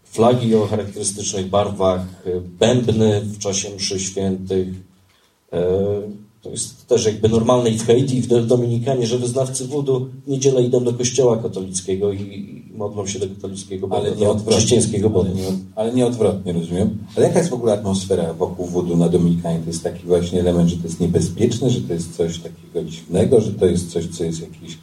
[0.04, 4.68] Flagi o charakterystycznych barwach, e, bębny w czasie mszy świętych.
[4.68, 10.10] Y, To jest też jakby normalne i w Haiti, i w Dominikanie, że wyznawcy wudu
[10.26, 14.32] w niedzielę idą do kościoła katolickiego i, modlą się do katolickiego ale Boga, nie do
[14.32, 14.54] odwrotnie.
[14.54, 15.30] chrześcijańskiego Boga.
[15.30, 16.98] Ale nie, ale nie odwrotnie, rozumiem.
[17.16, 19.60] Ale jaka jest w ogóle atmosfera wokół wudu na Dominikanie?
[19.60, 23.42] To jest taki właśnie element, że to jest niebezpieczne, że to jest coś takiego dziwnego,
[23.42, 24.78] że to jest coś, co jest jakieś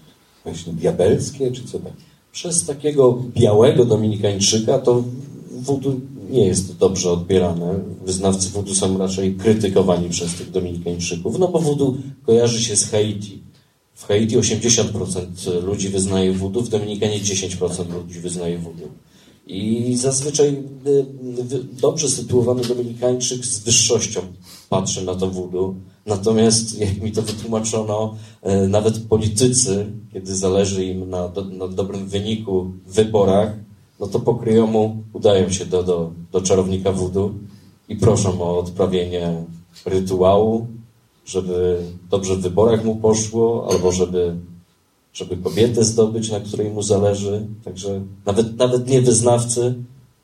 [0.45, 1.93] właśnie diabelskie, czy co tak?
[2.33, 5.03] Przez takiego białego dominikańczyka to
[5.51, 7.81] wudu nie jest dobrze odbierane.
[8.05, 13.43] Wyznawcy wudu są raczej krytykowani przez tych dominikańczyków, no bo wudu kojarzy się z Haiti.
[13.95, 18.89] W Haiti 80% ludzi wyznaje wudu, w Dominikanie 10% ludzi wyznaje wudu.
[19.47, 20.91] I zazwyczaj y,
[21.55, 24.21] y, dobrze sytuowany Dominikańczyk z wyższością
[24.69, 25.75] patrzy na to wudu.
[26.07, 28.15] Natomiast, jak mi to wytłumaczono,
[28.65, 33.57] y, nawet politycy, kiedy zależy im na, do, na dobrym wyniku w wyborach,
[34.01, 37.35] no to pokryjomu udają się do, do, do czarownika wudu
[37.89, 39.45] i proszą o odprawienie
[39.87, 40.67] rytuału,
[41.27, 44.37] żeby dobrze w wyborach mu poszło, albo żeby,
[45.13, 47.47] żeby kobietę zdobyć, na której mu zależy.
[47.65, 49.75] Także nawet, nawet nie wyznawcy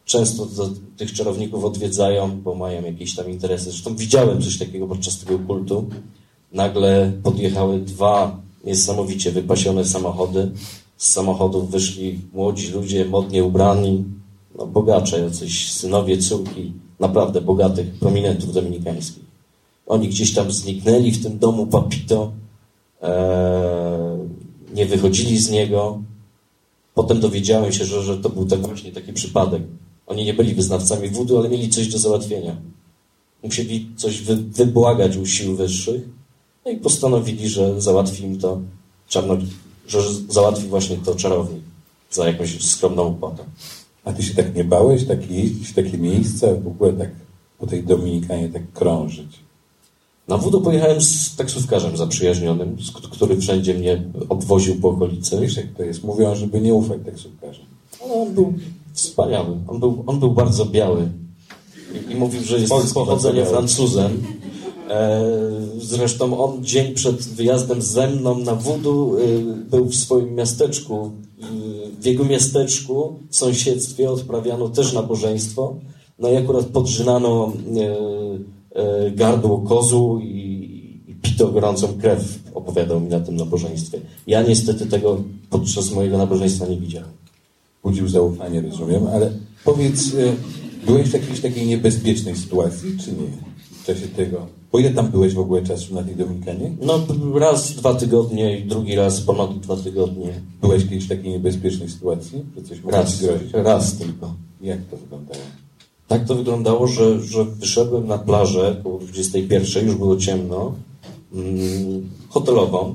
[0.05, 3.65] często do tych czarowników odwiedzają, bo mają jakieś tam interesy.
[3.71, 5.89] Zresztą widziałem coś takiego podczas tego kultu.
[6.53, 10.51] Nagle podjechały dwa niesamowicie wypasione samochody.
[10.97, 14.05] Z samochodów wyszli młodzi ludzie, modnie ubrani,
[14.59, 19.25] no, bogacze, jacyś synowie, córki, naprawdę bogatych, prominentów dominikańskich.
[19.87, 22.33] Oni gdzieś tam zniknęli w tym domu Papito,
[23.03, 24.19] e,
[24.75, 26.01] nie wychodzili z niego.
[26.95, 29.63] Potem dowiedziałem się, że, że to był tak właśnie taki przypadek.
[30.07, 32.57] Oni nie byli wyznawcami wudu, ale mieli coś do załatwienia.
[33.43, 36.03] Musieli coś wy, wybłagać u sił wyższych,
[36.65, 38.61] no i postanowili, że załatwi im to
[39.09, 39.37] czarno,
[39.87, 41.63] że załatwi właśnie to czarownik
[42.11, 43.45] za jakąś skromną opłatę.
[44.05, 47.11] A ty się tak nie bałeś, tak jeździć w takie miejsca, w ogóle tak
[47.59, 49.47] po tej Dominikanie tak krążyć?
[50.29, 52.77] Na wudu pojechałem z taksówkarzem zaprzyjaźnionym,
[53.11, 55.41] który wszędzie mnie obwoził po okolicy.
[55.41, 56.05] Wiesz jak to jest?
[56.05, 57.65] Mówią, żeby nie ufać taksówkarzom.
[58.05, 58.55] Ale on był
[58.93, 59.57] wspaniały.
[59.69, 61.09] On był, on był bardzo biały.
[61.95, 64.23] I, i mówił, że jest z pochodzenia Francuzem.
[64.91, 65.23] E,
[65.79, 71.11] zresztą on dzień przed wyjazdem ze mną na wudu e, był w swoim miasteczku.
[71.43, 71.47] E,
[72.01, 75.75] w jego miasteczku, w sąsiedztwie odprawiano też nabożeństwo.
[76.19, 77.53] No i akurat podrzynano
[79.15, 84.01] gardło kozu i pito gorącą krew, opowiadał mi na tym nabożeństwie.
[84.27, 87.09] Ja niestety tego podczas mojego nabożeństwa nie widziałem.
[87.83, 89.33] Budził zaufanie, rozumiem, ale
[89.65, 90.13] powiedz,
[90.87, 93.56] byłeś w jakiejś takiej niebezpiecznej sytuacji, czy nie?
[93.87, 94.47] W czasie tego.
[94.71, 96.71] Po ile tam byłeś w ogóle czasu na tej Dominikanie?
[96.83, 97.01] No
[97.39, 100.41] raz dwa tygodnie i drugi raz ponad dwa tygodnie.
[100.61, 102.45] Byłeś kiedyś w takiej niebezpiecznej sytuacji?
[102.57, 103.53] Że coś raz, ci grozić?
[103.53, 104.35] raz tylko.
[104.61, 105.41] Jak to wyglądało?
[106.09, 110.73] Tak to wyglądało, że, że wyszedłem na plażę około 21, już było ciemno,
[111.33, 112.95] mm, hotelową.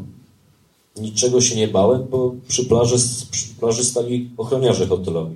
[1.02, 2.96] Niczego się nie bałem, bo przy plaży,
[3.32, 5.36] przy plaży stali ochroniarze hotelowi.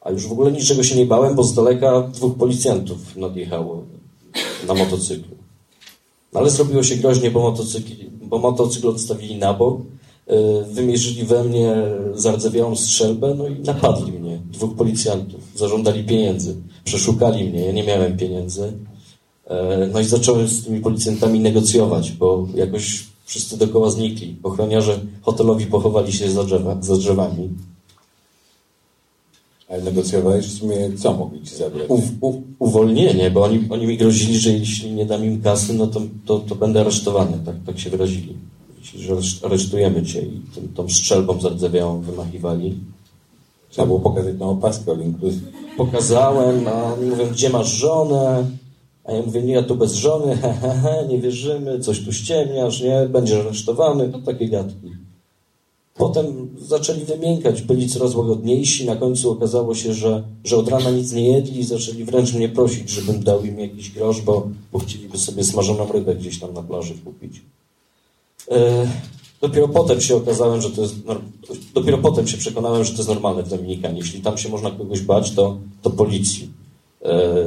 [0.00, 3.97] A już w ogóle niczego się nie bałem, bo z daleka dwóch policjantów nadjechało
[4.66, 5.36] na motocyklu.
[6.34, 9.80] Ale zrobiło się groźnie, bo motocykl, bo motocykl odstawili na bok,
[10.70, 11.76] wymierzyli we mnie
[12.14, 14.38] zardzewiałą strzelbę, no i napadli mnie.
[14.52, 15.40] Dwóch policjantów.
[15.54, 16.56] Zażądali pieniędzy.
[16.84, 17.64] Przeszukali mnie.
[17.64, 18.72] Ja nie miałem pieniędzy.
[19.92, 24.36] No i zacząłem z tymi policjantami negocjować, bo jakoś wszyscy dookoła znikli.
[24.42, 27.48] Ochroniarze hotelowi pochowali się za, drzewa, za drzewami.
[29.68, 29.82] Ale
[30.42, 31.88] sumie, co mogli ci zabrać?
[31.88, 35.86] U, u, uwolnienie, bo oni, oni mi grozili, że jeśli nie dam im kasy, no
[35.86, 37.38] to, to, to będę aresztowany.
[37.46, 38.36] Tak, tak się wyrazili.
[38.82, 42.74] Że aresztujemy cię i tym, tą strzelbą zardzewiałą wymachiwali.
[43.70, 45.48] Trzeba było pokazać tą opaskę all inclusive.
[45.76, 48.44] Pokazałem, a oni mówią, gdzie masz żonę?
[49.04, 52.12] A ja mówię, nie, ja tu bez żony, he, he, he, nie wierzymy, coś tu
[52.12, 54.97] ściemniasz, nie, będziesz aresztowany, no takie gadki.
[55.98, 58.86] Potem zaczęli wymiękać, byli coraz łagodniejsi.
[58.86, 62.48] Na końcu okazało się, że, że od rana nic nie jedli i zaczęli wręcz mnie
[62.48, 66.62] prosić, żebym dał im jakiś grosz, bo, bo chcieliby sobie smażoną rybę gdzieś tam na
[66.62, 67.42] plaży kupić.
[68.50, 68.88] E,
[69.40, 70.94] dopiero potem się okazałem, że to jest.
[71.74, 73.98] Dopiero potem się przekonałem, że to jest normalne w Dominikanie.
[73.98, 76.48] Jeśli tam się można kogoś bać, to, to policji.
[77.02, 77.44] E,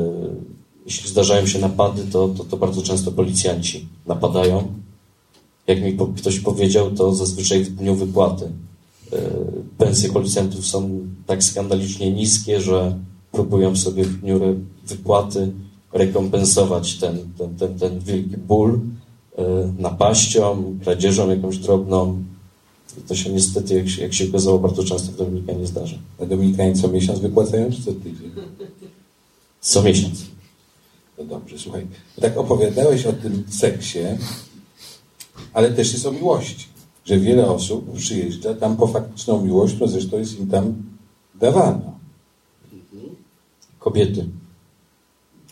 [0.86, 4.81] jeśli zdarzają się napady, to, to, to bardzo często policjanci napadają
[5.68, 8.52] jak mi ktoś powiedział, to zazwyczaj w dniu wypłaty.
[9.78, 12.98] Pensje policjantów są tak skandalicznie niskie, że
[13.32, 14.40] próbują sobie w dniu
[14.88, 15.52] wypłaty
[15.94, 18.80] rekompensować ten, ten, ten, ten wielki ból
[19.80, 22.24] napaścią, kradzieżą jakąś drobną.
[22.98, 25.98] I to się niestety, jak się, jak się okazało, bardzo często w Dominikanie zdarza.
[26.22, 28.32] A Dominikanie co miesiąc wypłacają, czy co tydzień?
[29.62, 30.26] Co miesiąc.
[31.18, 31.88] To dobrze, słuchaj.
[32.22, 34.00] Tak opowiadałeś o tym seksie,
[35.54, 36.66] ale też jest o miłości.
[37.06, 40.74] Że wiele osób przyjeżdża tam po faktyczną miłość, no zresztą jest im tam
[41.36, 41.92] dawana.
[43.80, 44.26] Kobiety.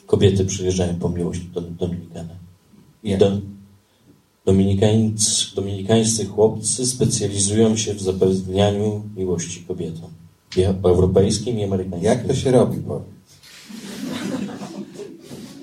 [0.05, 2.35] Kobiety przyjeżdżają po miłość do Dominikana.
[3.03, 3.19] Jak?
[3.19, 3.31] Do,
[5.55, 10.09] dominikańscy chłopcy specjalizują się w zapewnianiu miłości kobietom.
[10.57, 12.03] I europejskim i amerykańskim.
[12.03, 13.19] Jak to się robi, powiedz?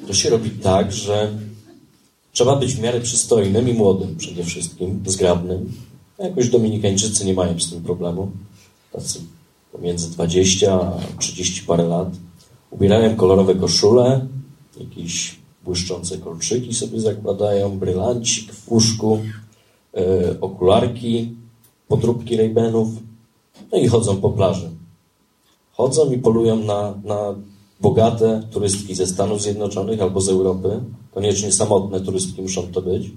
[0.06, 1.32] To się robi tak, że
[2.36, 5.72] trzeba być w miarę przystojnym i młodym przede wszystkim, zgrabnym.
[6.18, 8.30] Jakoś Dominikańczycy nie mają z tym problemu.
[8.92, 9.20] Tacy
[9.72, 12.08] pomiędzy 20 a 30 parę lat.
[12.70, 14.26] Ubierają kolorowe koszule,
[14.80, 19.18] jakieś błyszczące kolczyki sobie zakładają, brylancik w łóżku,
[19.94, 21.34] e, okularki,
[21.88, 22.88] podróbki Raybenów,
[23.72, 24.70] no i chodzą po plaży.
[25.72, 27.34] Chodzą i polują na, na
[27.80, 30.80] bogate turystki ze Stanów Zjednoczonych albo z Europy.
[31.14, 33.10] Koniecznie samotne turystki muszą to być.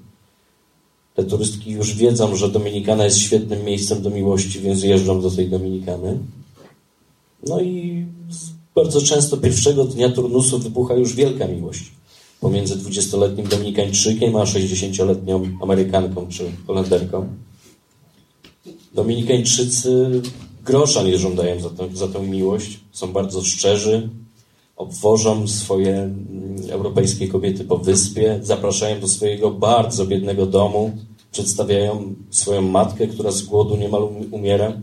[1.15, 5.49] Te turystki już wiedzą, że Dominikana jest świetnym miejscem do miłości, więc jeżdżą do tej
[5.49, 6.17] Dominikany.
[7.47, 8.05] No i
[8.75, 11.91] bardzo często pierwszego dnia turnusu wybucha już wielka miłość
[12.39, 17.27] pomiędzy 20-letnim Dominikańczykiem a 60-letnią Amerykanką czy Holenderką.
[18.93, 20.21] Dominikańczycy
[20.65, 24.09] grosza nie żądają za, tę, za tę miłość, są bardzo szczerzy,
[24.79, 30.91] obwożą swoje mm, europejskie kobiety po wyspie, zapraszają do swojego bardzo biednego domu,
[31.31, 34.73] przedstawiają swoją matkę, która z głodu niemal um- umiera.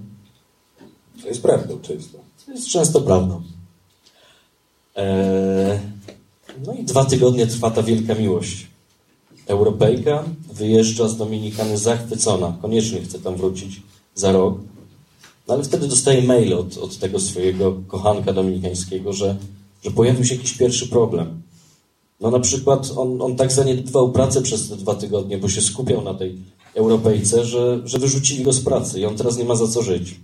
[1.22, 2.18] To jest prawdą często.
[2.46, 3.42] To jest często prawdą.
[4.96, 5.78] Eee,
[6.66, 8.66] no i dwa tygodnie trwa ta wielka miłość.
[9.46, 13.82] Europejka wyjeżdża z Dominikany zachwycona, koniecznie chce tam wrócić
[14.14, 14.58] za rok.
[15.48, 19.36] No ale wtedy dostaje mail od, od tego swojego kochanka dominikańskiego, że,
[19.86, 21.42] że pojawił się jakiś pierwszy problem.
[22.20, 26.02] No na przykład on, on tak zaniedbywał pracę przez te dwa tygodnie, bo się skupiał
[26.02, 26.38] na tej
[26.74, 30.20] Europejce, że, że wyrzucili go z pracy i on teraz nie ma za co żyć.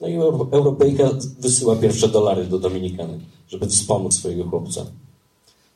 [0.00, 1.10] No i Euro- Europejka
[1.40, 4.86] wysyła pierwsze dolary do Dominikany, żeby wspomóc swojego chłopca.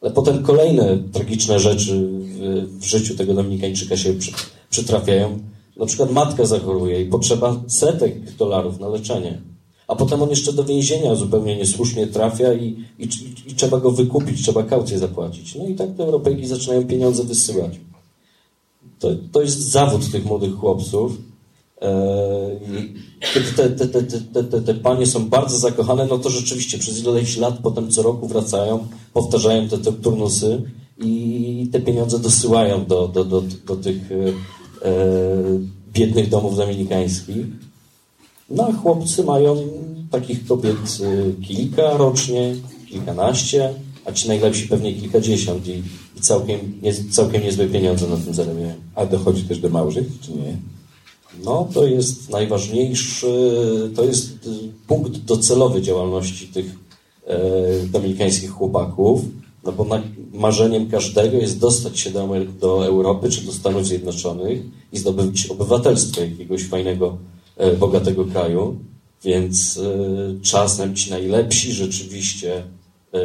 [0.01, 4.33] Ale potem kolejne tragiczne rzeczy w, w życiu tego Dominikańczyka się przy,
[4.71, 5.39] przytrafiają.
[5.77, 9.41] Na przykład matka zachoruje i potrzeba setek dolarów na leczenie.
[9.91, 13.09] A potem on jeszcze do więzienia zupełnie niesłusznie trafia i, i,
[13.47, 15.55] i trzeba go wykupić, trzeba kaucję zapłacić.
[15.55, 17.81] No i tak te Europejki zaczynają pieniądze wysyłać.
[18.99, 21.13] To, to jest zawód tych młodych chłopców.
[21.81, 22.95] Eee,
[23.35, 27.05] Kiedy te, te, te, te, te, te panie są bardzo zakochane, no to rzeczywiście przez
[27.05, 30.63] ileś lat potem co roku wracają, powtarzają te, te turnusy
[30.99, 34.33] i te pieniądze dosyłają do, do, do, do tych e,
[35.93, 37.47] biednych domów dominikańskich.
[38.51, 39.57] No a chłopcy mają
[40.11, 42.55] takich kobiet e, kilka rocznie,
[42.89, 43.75] kilkanaście,
[44.05, 45.83] a ci najlepsi pewnie kilkadziesiąt i,
[46.17, 48.75] i całkiem, nie, całkiem niezłe pieniądze na tym zarabiają.
[48.95, 50.57] A dochodzi też do małżeństw, czy nie?
[51.45, 53.53] No, to jest najważniejszy,
[53.97, 54.51] to jest y,
[54.87, 56.67] punkt docelowy działalności tych
[57.27, 57.39] e,
[57.87, 59.21] dominikańskich chłopaków,
[59.65, 62.29] no bo na, marzeniem każdego jest dostać się do,
[62.61, 67.17] do Europy czy do Stanów Zjednoczonych i zdobyć obywatelstwo jakiegoś fajnego,
[67.79, 68.77] bogatego kraju,
[69.25, 72.63] więc e, czasem ci najlepsi rzeczywiście
[73.15, 73.21] e,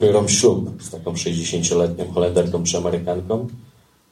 [0.00, 3.48] biorą ślub z taką 60-letnią Holenderką czy Amerykanką,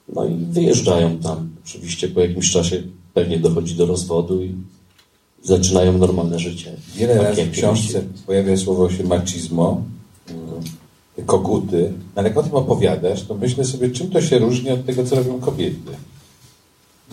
[0.09, 1.49] no i wyjeżdżają tam.
[1.67, 2.83] Oczywiście po jakimś czasie
[3.15, 4.55] pewnie dochodzi do rozwodu i
[5.43, 6.73] zaczynają normalne życie.
[6.95, 9.83] Wiele razy w książce pojawia słowo się machismo,
[11.27, 14.87] koguty, No, ale jak o tym opowiadasz, to myślę sobie, czym to się różni od
[14.87, 15.93] tego, co robią kobiety.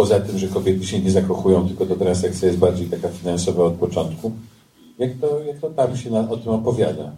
[0.02, 3.74] Poza tym, że kobiety się nie zakochują, tylko to transakcja jest bardziej taka finansowa od
[3.74, 4.32] początku.
[4.99, 7.12] Jak to, jak to tam się na, o tym opowiada?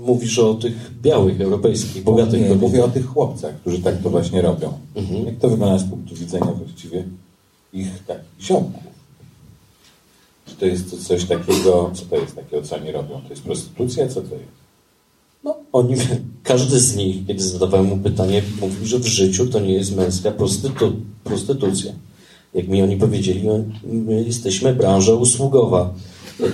[0.00, 2.60] Mówisz o tych białych, europejskich, bogatych nie, kobietach.
[2.60, 4.72] mówię o tych chłopcach, którzy tak to właśnie robią.
[4.94, 5.26] Mhm.
[5.26, 7.04] Jak to wygląda z punktu widzenia właściwie
[7.72, 8.82] ich takich ziomków?
[10.46, 13.20] Czy to jest to coś takiego, co to jest takiego, co oni robią?
[13.20, 14.08] To jest prostytucja?
[14.08, 14.64] Co to jest?
[15.44, 15.94] No, oni,
[16.42, 20.30] każdy z nich, kiedy zadawałem mu pytanie, mówił, że w życiu to nie jest męska
[20.30, 20.92] prostytu,
[21.24, 21.92] prostytucja.
[22.54, 25.94] Jak mi oni powiedzieli, no, my jesteśmy branża usługowa.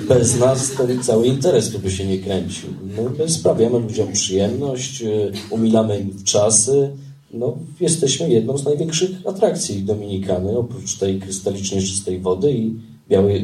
[0.09, 2.69] Bez nas ten cały interes tu by się nie kręcił.
[2.97, 6.91] No, my sprawiamy ludziom przyjemność, y, umilamy im czasy.
[7.35, 12.75] No, jesteśmy jedną z największych atrakcji Dominikany, oprócz tej krystalicznie czystej wody i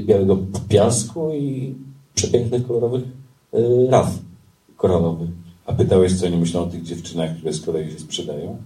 [0.06, 0.38] białego
[0.68, 1.74] piasku i
[2.14, 3.04] przepięknych kolorowych
[3.54, 4.18] y, raf
[4.76, 5.30] koralowych.
[5.66, 8.56] A pytałeś, co oni myślą o tych dziewczynach, które z kolei się sprzedają?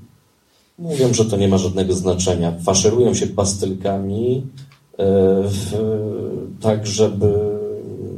[0.81, 2.53] Mówią, że to nie ma żadnego znaczenia.
[2.63, 4.43] Faszerują się pastylkami
[4.99, 5.05] e,
[5.43, 5.77] w,
[6.61, 7.33] tak, żeby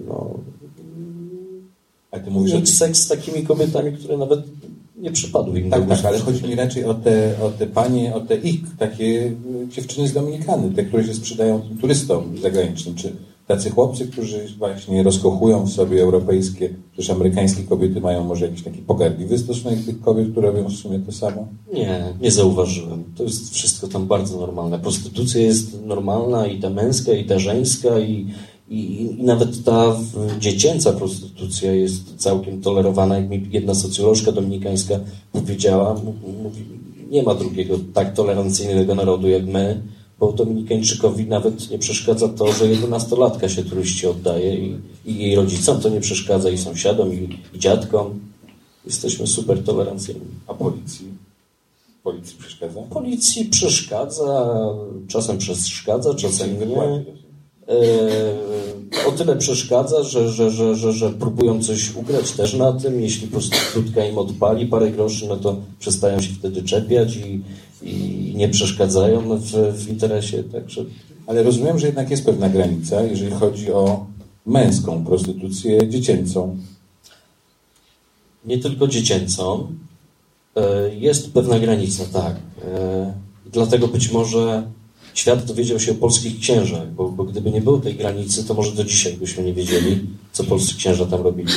[0.08, 0.30] no,
[2.10, 4.40] A ty mówisz mieć seks z takimi kobietami, które nawet
[4.96, 8.20] nie przypadły im Tak, tak, ale chodzi mi raczej o te, o te panie, o
[8.20, 9.32] te ich, takie
[9.68, 13.12] dziewczyny z Dominikany, te, które się sprzedają turystom zagranicznym, czy
[13.56, 18.78] tacy chłopcy, którzy właśnie rozkochują w sobie europejskie, też amerykańskie kobiety mają może jakiś taki
[18.78, 21.46] pogardliwy stosunek tych kobiet, które robią w sumie to samo?
[21.74, 23.04] Nie, nie zauważyłem.
[23.16, 24.78] To jest wszystko tam bardzo normalne.
[24.78, 28.26] Prostytucja jest normalna i ta męska, i ta żeńska, i,
[28.68, 29.96] i, i nawet ta
[30.40, 33.16] dziecięca prostytucja jest całkiem tolerowana.
[33.18, 35.00] Jak mi jedna socjolożka dominikańska
[35.32, 36.00] powiedziała,
[36.42, 36.64] mówi,
[37.10, 39.82] nie ma drugiego tak tolerancyjnego narodu jak my,
[40.22, 45.80] bo Dominikańczykowi nawet nie przeszkadza to, że 11-latka się turyści oddaje i, i jej rodzicom
[45.80, 48.20] to nie przeszkadza, i sąsiadom, i, i dziadkom.
[48.86, 50.20] Jesteśmy super tolerancyjni.
[50.46, 51.06] A policji?
[52.02, 52.82] Policji przeszkadza?
[52.82, 54.56] Policji przeszkadza,
[55.08, 57.04] czasem przeszkadza, czasem nie.
[57.68, 63.00] E, o tyle przeszkadza, że, że, że, że, że próbują coś ugrać też na tym.
[63.00, 67.40] Jeśli prostytutka im odpali parę groszy, no to przestają się wtedy czepiać i,
[67.84, 70.44] i nie przeszkadzają w, w interesie.
[70.44, 70.84] Także
[71.26, 74.06] Ale rozumiem, że jednak jest pewna granica, jeżeli chodzi o
[74.46, 76.56] męską prostytucję dziecięcą.
[78.44, 79.72] nie tylko dziecięcą.
[80.56, 82.36] E, Jest pewna granica, tak.
[82.64, 83.14] E,
[83.52, 84.62] Dlatego być może
[85.14, 88.72] świat dowiedział się o polskich księżach, bo, bo gdyby nie było tej granicy, to może
[88.72, 90.00] do dzisiaj byśmy nie wiedzieli,
[90.32, 91.52] co polscy księża tam robili.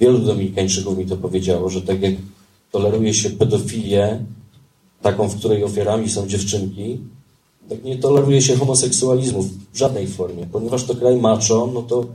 [0.00, 2.14] Wielu Dominikańczyków mi to powiedziało, że tak jak
[2.72, 4.24] toleruje się pedofilię,
[5.02, 7.00] taką, w której ofiarami są dziewczynki,
[7.68, 9.42] tak nie toleruje się homoseksualizmu
[9.72, 10.46] w żadnej formie.
[10.52, 12.06] Ponieważ to kraj macho, no to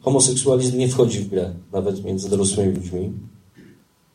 [0.00, 3.12] homoseksualizm nie wchodzi w grę, nawet między dorosłymi ludźmi.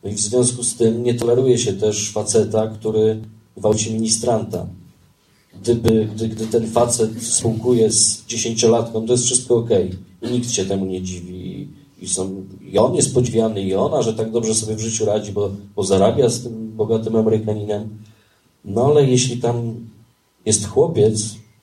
[0.04, 3.20] No i w związku z tym nie toleruje się też faceta, który
[3.56, 4.66] gwałci ministranta.
[5.62, 9.70] Gdyby, gdy, gdy ten facet współkuje z dziesięciolatką, to jest wszystko ok.
[10.22, 11.68] I nikt się temu nie dziwi.
[12.00, 15.32] I, są, I on jest podziwiany, i ona, że tak dobrze sobie w życiu radzi,
[15.32, 17.88] bo, bo zarabia z tym bogatym Amerykaninem.
[18.64, 19.74] No ale jeśli tam
[20.46, 21.22] jest chłopiec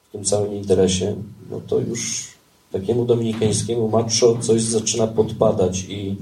[0.10, 1.16] w tym całym interesie,
[1.52, 2.28] no to już
[2.72, 6.16] takiemu dominikańskiemu macho coś zaczyna podpadać i,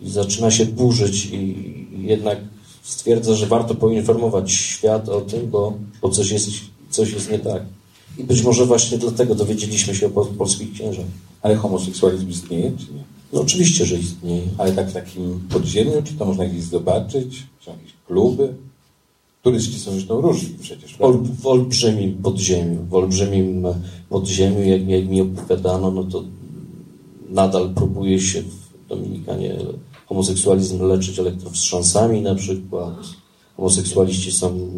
[0.00, 2.38] i zaczyna się burzyć i, i jednak
[2.82, 5.72] stwierdza, że warto poinformować świat o tym, bo,
[6.02, 6.50] bo coś, jest,
[6.90, 7.62] coś jest nie tak.
[8.18, 11.06] I być może właśnie dlatego dowiedzieliśmy się o pol- polskich księżach.
[11.42, 13.02] Ale homoseksualizm istnieje, czy nie?
[13.32, 14.42] No oczywiście, że istnieje.
[14.58, 17.46] Ale tak w takim podziemiu, czy to można gdzieś zobaczyć?
[17.64, 18.54] Są jakieś kluby?
[19.42, 20.96] Turyści są zresztą różni przecież.
[21.00, 23.66] Ol, w olbrzymim podziemiu, w olbrzymim
[24.08, 26.24] podziemiu, jak, jak mi opowiadano, no to
[27.28, 29.56] nadal próbuje się w Dominikanie
[30.06, 32.94] homoseksualizm leczyć elektrowstrząsami na przykład.
[33.56, 34.70] Homoseksualiści są,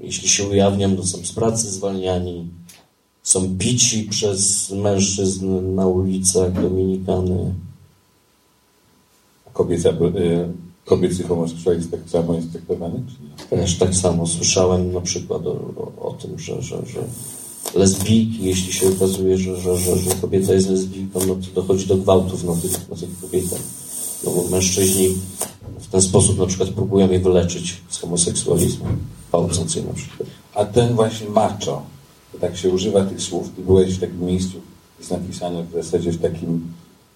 [0.00, 2.48] jeśli się ujawnią, to są z pracy zwalniani.
[3.22, 7.54] Są bici przez mężczyzn na ulicach Dominikany.
[9.52, 9.92] Kobieca,
[10.86, 13.02] y, kobiecy homoseksualizm tak samo jest traktowany?
[13.50, 17.00] Też tak samo słyszałem na przykład o, o, o tym, że, że, że
[17.74, 21.96] lesbijki, jeśli się okazuje, że, że, że, że kobieta jest lesbijką, no to dochodzi do
[21.96, 23.60] gwałtów na tych, na tych kobietach.
[24.24, 25.08] No bo mężczyźni
[25.80, 28.84] w ten sposób na przykład próbują je wyleczyć z homoseksualizmu.
[29.28, 30.28] Gwałcąc je na przykład.
[30.54, 31.82] A ten właśnie macho,
[32.32, 34.60] to tak się używa tych słów, ty byłeś w takim miejscu,
[34.98, 36.72] jest napisane w zasadzie w takim,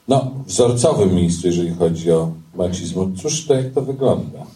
[0.09, 3.17] no, wzorcowym miejscu, jeżeli chodzi o macizm.
[3.17, 4.47] Cóż to, jak to wygląda?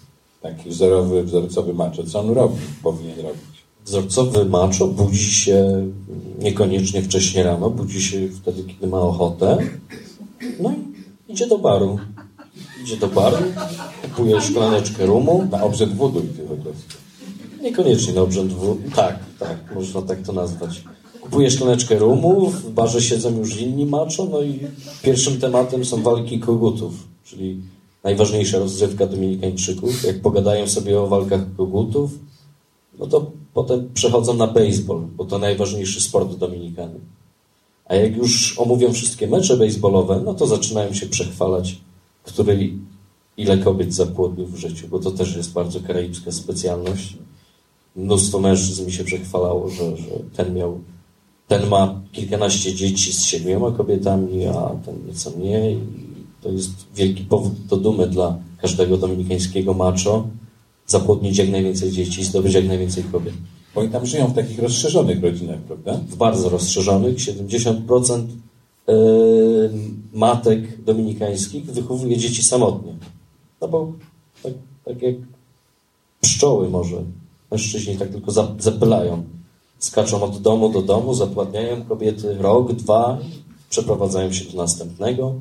[0.43, 2.05] Taki wzorowy, wzorcowy macho.
[2.05, 3.55] Co on robi, powinien robić?
[3.85, 5.87] Wzorcowy macho budzi się
[6.39, 9.59] niekoniecznie wcześnie rano, budzi się wtedy, kiedy ma ochotę.
[10.61, 11.99] No i idzie do baru.
[12.83, 13.37] Idzie do baru,
[14.03, 16.71] kupuje szklaneczkę rumu, Na obrzęd wudu idzie po.
[17.63, 18.79] Niekoniecznie na obrzęd W.
[18.95, 20.85] Tak, tak, można tak to nazwać.
[21.21, 24.61] Kupuję szklaneczkę rumu, w barze siedzą już inni macho, no i
[25.03, 26.95] pierwszym tematem są walki kogutów,
[27.25, 27.61] czyli
[28.05, 30.05] najważniejsza rozrywka dominikańczyków.
[30.05, 32.11] Jak pogadają sobie o walkach kogutów,
[32.99, 37.01] no to potem przechodzą na baseball, bo to najważniejszy sport dominikany.
[37.85, 41.81] A jak już omówią wszystkie mecze baseballowe, no to zaczynają się przechwalać,
[42.23, 42.73] który
[43.37, 47.17] ile kobiet zapłodnił w życiu, bo to też jest bardzo karaibska specjalność
[47.97, 50.81] mnóstwo mężczyzn mi się przechwalało, że, że ten miał,
[51.49, 55.81] ten ma kilkanaście dzieci z siedmioma kobietami, a ten nieco mniej.
[56.45, 60.27] To jest wielki powód do dumy dla każdego dominikańskiego macho
[60.87, 63.35] zapłodnić jak najwięcej dzieci i zdobyć jak najwięcej kobiet.
[63.75, 66.01] Bo oni tam żyją w takich rozszerzonych rodzinach, prawda?
[66.09, 68.27] W bardzo rozszerzonych 70%
[68.89, 69.71] yy,
[70.13, 72.95] matek dominikańskich wychowuje dzieci samotnie.
[73.61, 73.93] No bo
[74.43, 74.53] tak,
[74.85, 75.15] tak jak
[76.21, 76.97] pszczoły może.
[77.51, 79.23] Mężczyźni tak tylko za- zapylają.
[79.79, 83.19] Skaczą od domu do domu, zapładniają kobiety rok, dwa,
[83.71, 85.35] przeprowadzają się do następnego.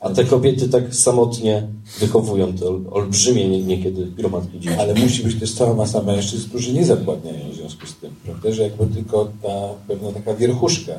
[0.00, 1.68] A te kobiety tak samotnie
[2.00, 4.76] wychowują te olbrzymie niekiedy gromadki dzieci.
[4.78, 8.52] Ale musi być też cała masa mężczyzn, którzy nie zapładniają w związku z tym, prawda?
[8.52, 10.92] Że jakby tylko ta pewna taka wierchuszka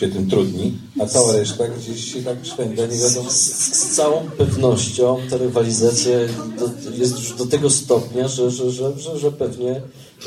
[0.00, 3.30] się tym trudni, a cała reszta gdzieś się tak szwenda, nie wiadomo.
[3.30, 6.18] Z, z, całą pewnością ta rywalizacja
[6.58, 9.80] do, jest już do tego stopnia, że, że, że, że, że pewnie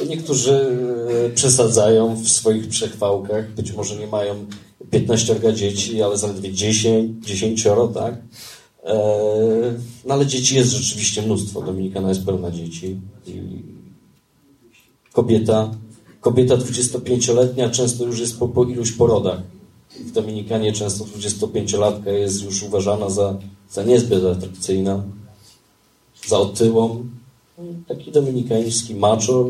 [0.10, 0.78] niektórzy
[1.26, 4.46] e, przesadzają w swoich przechwałkach, być może nie mają
[4.92, 7.64] 15 dzieci, ale zaledwie 10, 10,
[7.94, 8.16] tak?
[8.84, 8.96] E,
[10.06, 11.62] no ale dzieci jest rzeczywiście mnóstwo.
[11.62, 12.98] Dominikana jest pełna dzieci.
[15.14, 15.72] Kobieta,
[16.22, 19.42] kobieta 25-letnia często już jest po, po iluś porodach.
[20.00, 23.38] W Dominikanie często 25-latka jest już uważana za,
[23.70, 25.04] za niezbyt atrakcyjna,
[26.28, 27.06] za otyłą.
[27.88, 29.50] Taki dominikański macho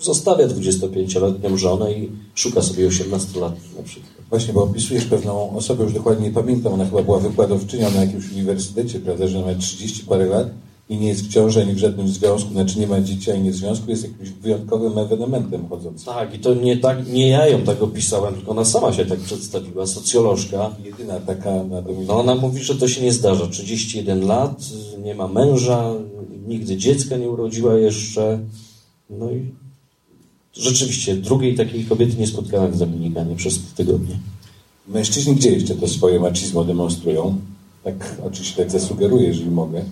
[0.00, 4.19] zostawia 25-letnią żonę i szuka sobie 18-latki na przykład.
[4.30, 8.32] Właśnie, bo opisujesz pewną osobę, już dokładnie nie pamiętam, ona chyba była wykładowczynią na jakimś
[8.32, 10.48] uniwersytecie, prawda, że ma 30 parę lat
[10.88, 13.50] i nie jest w ciąży ani w żadnym związku, znaczy nie ma dzieci ani nie
[13.50, 16.14] w związku, jest jakimś wyjątkowym ewenementem chodzącym.
[16.14, 19.18] Tak, i to nie, tak, nie ja ją tak opisałem, tylko ona sama się tak
[19.18, 20.70] przedstawiła, socjolożka.
[20.84, 23.46] Jedyna taka na No ona mówi, że to się nie zdarza.
[23.46, 24.62] 31 lat,
[25.04, 25.92] nie ma męża,
[26.46, 28.38] nigdy dziecka nie urodziła jeszcze.
[29.10, 29.54] No i
[30.54, 34.18] rzeczywiście drugiej takiej kobiety nie spotkałem w Dominikanie przez tygodnie.
[34.88, 37.36] Mężczyźni gdzie jeszcze to swoje macizmo demonstrują?
[37.84, 39.84] Tak oczywiście tak zasugeruję, jeżeli mogę.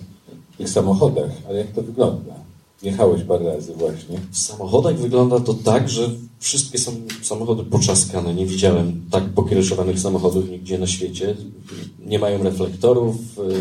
[0.53, 2.33] W tych samochodach, ale jak to wygląda?
[2.81, 4.19] Jechałeś parę razy właśnie.
[4.31, 6.91] W samochodach wygląda to tak, że wszystkie są
[7.21, 8.33] samochody poczaskane.
[8.33, 11.35] Nie widziałem tak pokiereszowanych samochodów nigdzie na świecie.
[12.05, 13.15] Nie mają reflektorów,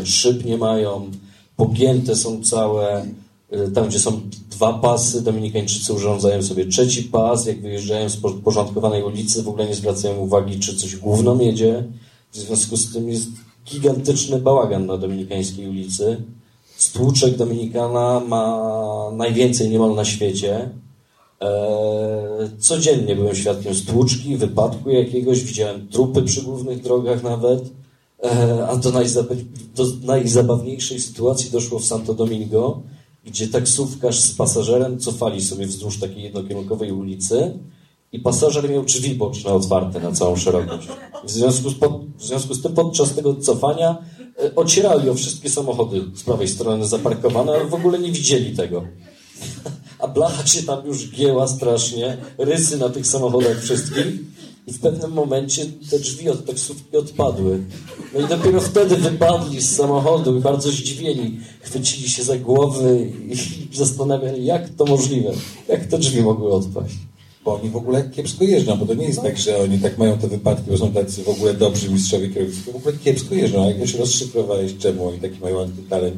[0.05, 1.11] szyb nie mają,
[1.57, 3.07] pogięte są całe.
[3.75, 4.21] Tam, gdzie są
[4.51, 7.47] dwa pasy, Dominikańczycy urządzają sobie trzeci pas.
[7.47, 11.85] Jak wyjeżdżają z porządkowanej ulicy, w ogóle nie zwracają uwagi, czy coś główną jedzie.
[12.33, 13.29] W związku z tym jest
[13.67, 16.23] gigantyczny bałagan na Dominikańskiej ulicy.
[16.77, 20.71] Stłuczek Dominikana ma najwięcej niemal na świecie.
[21.41, 21.49] Eee,
[22.59, 27.63] codziennie byłem świadkiem stłuczki, wypadku jakiegoś, widziałem trupy przy głównych drogach nawet.
[28.23, 28.93] Eee, a do
[30.03, 32.83] najzabawniejszej sytuacji doszło w Santo Domingo,
[33.25, 37.59] gdzie taksówkarz z pasażerem cofali sobie wzdłuż takiej jednokierunkowej ulicy
[38.13, 40.89] i pasażer miał drzwi boczne otwarte na całą szerokość.
[41.25, 43.97] W związku z, pod, w związku z tym podczas tego cofania
[44.45, 48.85] e, ocierali o wszystkie samochody z prawej strony zaparkowane, ale w ogóle nie widzieli tego.
[49.99, 54.07] A blacha się tam już gięła strasznie, rysy na tych samochodach wszystkich
[54.69, 57.61] i w pewnym momencie te drzwi od taksówki odpadły.
[58.15, 63.77] No i dopiero wtedy wypadli z samochodu i bardzo zdziwieni chwycili się za głowy i
[63.77, 65.31] zastanawiali, jak to możliwe,
[65.69, 66.95] jak te drzwi mogły odpaść.
[67.45, 70.19] Bo oni w ogóle kiepsko jeżdżą, bo to nie jest tak, że oni tak mają
[70.19, 73.65] te wypadki, bo są tacy w ogóle dobrzy mistrzowie kierowcy, w ogóle kiepsko jeżdżą.
[73.65, 76.17] A jak już rozszyfrowałeś, czemu oni taki mają antytalent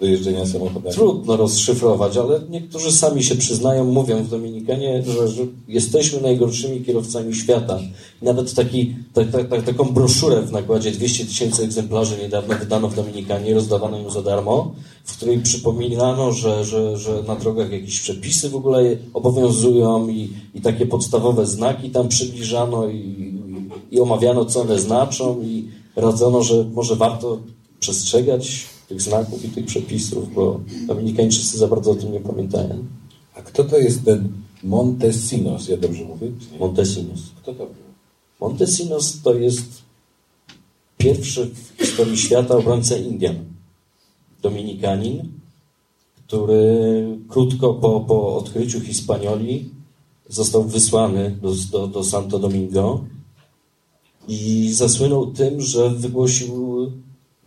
[0.00, 0.94] do jeżdżenia samochodami.
[0.94, 7.34] Trudno rozszyfrować, ale niektórzy sami się przyznają, mówią w Dominikanie, że, że jesteśmy najgorszymi kierowcami
[7.34, 7.78] świata.
[8.22, 12.94] nawet taki, tak, tak, tak, taką broszurę w nakładzie 200 tysięcy egzemplarzy niedawno wydano w
[12.94, 14.74] Dominikanie, rozdawano ją za darmo,
[15.04, 20.60] w której przypominano, że, że, że na drogach jakieś przepisy w ogóle obowiązują i, i
[20.60, 23.34] takie podstawowe znaki tam przybliżano i,
[23.90, 27.38] i omawiano, co one znaczą i radzono, że może warto
[27.80, 32.84] przestrzegać tych znaków i tych przepisów, bo Dominikańczycy za bardzo o tym nie pamiętają.
[33.34, 34.28] A kto to jest ten
[34.64, 35.68] Montesinos?
[35.68, 36.30] Ja dobrze mówię?
[36.60, 37.20] Montesinos.
[37.42, 37.88] Kto to był?
[38.40, 39.82] Montesinos to jest
[40.98, 43.36] pierwszy w historii świata obrońca Indian.
[44.42, 45.28] Dominikanin,
[46.26, 49.70] który krótko po, po odkryciu Hispanioli
[50.28, 53.04] został wysłany do, do, do Santo Domingo
[54.28, 56.78] i zasłynął tym, że wygłosił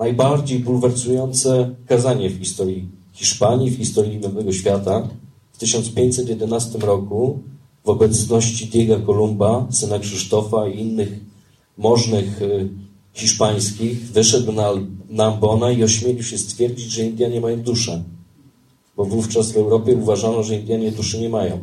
[0.02, 5.08] najbardziej bulwersujące kazanie w historii Hiszpanii, w historii Nowego Świata.
[5.54, 7.40] W 1511 roku
[7.86, 11.20] w obecności Diego Kolumba, syna Krzysztofa i innych
[11.78, 12.70] możnych y,
[13.14, 14.72] hiszpańskich, wyszedł na,
[15.10, 18.04] na i ośmielił się stwierdzić, że Indianie mają duszę.
[18.98, 21.60] Bo wówczas w Europie uważano, że Indianie duszy nie mają.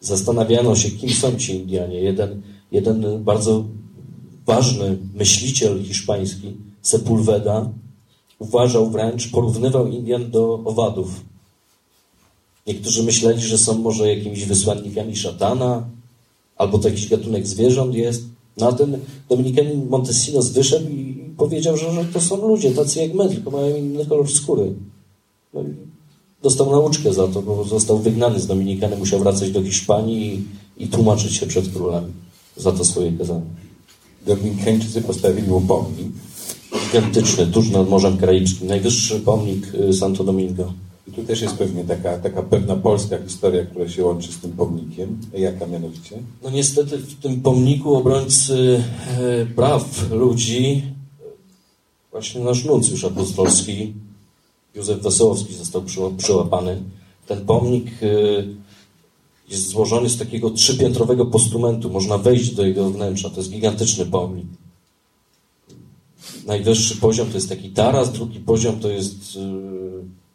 [0.00, 2.00] Zastanawiano się, kim są ci Indianie.
[2.00, 2.42] Jeden,
[2.72, 3.64] jeden bardzo
[4.46, 7.68] ważny myśliciel hiszpański Sepulveda
[8.38, 11.20] uważał wręcz, porównywał Indian do owadów.
[12.66, 15.88] Niektórzy myśleli, że są może jakimiś wysłannikami szatana,
[16.56, 18.24] albo to jakiś gatunek zwierząt jest.
[18.56, 23.14] No a ten Dominikanin Montesinos wyszedł i powiedział, że, że to są ludzie tacy jak
[23.14, 24.74] my, tylko mają inny kolor skóry.
[25.54, 25.64] No
[26.42, 30.88] dostał nauczkę za to, bo został wygnany z Dominikany, musiał wracać do Hiszpanii i, i
[30.88, 32.12] tłumaczyć się przed królami
[32.56, 33.46] za to swoje kazanie.
[34.26, 36.08] Dominikańczycy postawili mu pomnik
[36.94, 40.72] gigantyczny, tuż nad Morzem Karaibskim, najwyższy pomnik y, Santo Domingo.
[41.08, 44.52] I tu też jest pewnie taka, taka pewna polska historia, która się łączy z tym
[44.52, 45.18] pomnikiem.
[45.32, 46.16] Jaka mianowicie?
[46.42, 48.82] No niestety w tym pomniku obrońcy
[49.18, 50.82] e, praw ludzi
[52.10, 53.92] właśnie nasz nuncjusz apostolski
[54.74, 55.82] Józef Wesołowski został
[56.18, 56.82] przyłapany.
[57.26, 58.06] Ten pomnik e,
[59.50, 61.90] jest złożony z takiego trzypiętrowego postumentu.
[61.90, 63.30] Można wejść do jego wnętrza.
[63.30, 64.46] To jest gigantyczny pomnik.
[66.46, 69.40] Najwyższy poziom to jest taki taras, drugi poziom to jest e,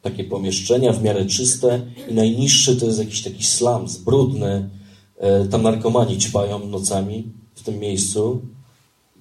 [0.01, 4.69] takie pomieszczenia w miarę czyste i najniższy to jest jakiś taki slums, brudny.
[5.17, 7.23] E, tam narkomani ćpają nocami
[7.55, 8.41] w tym miejscu.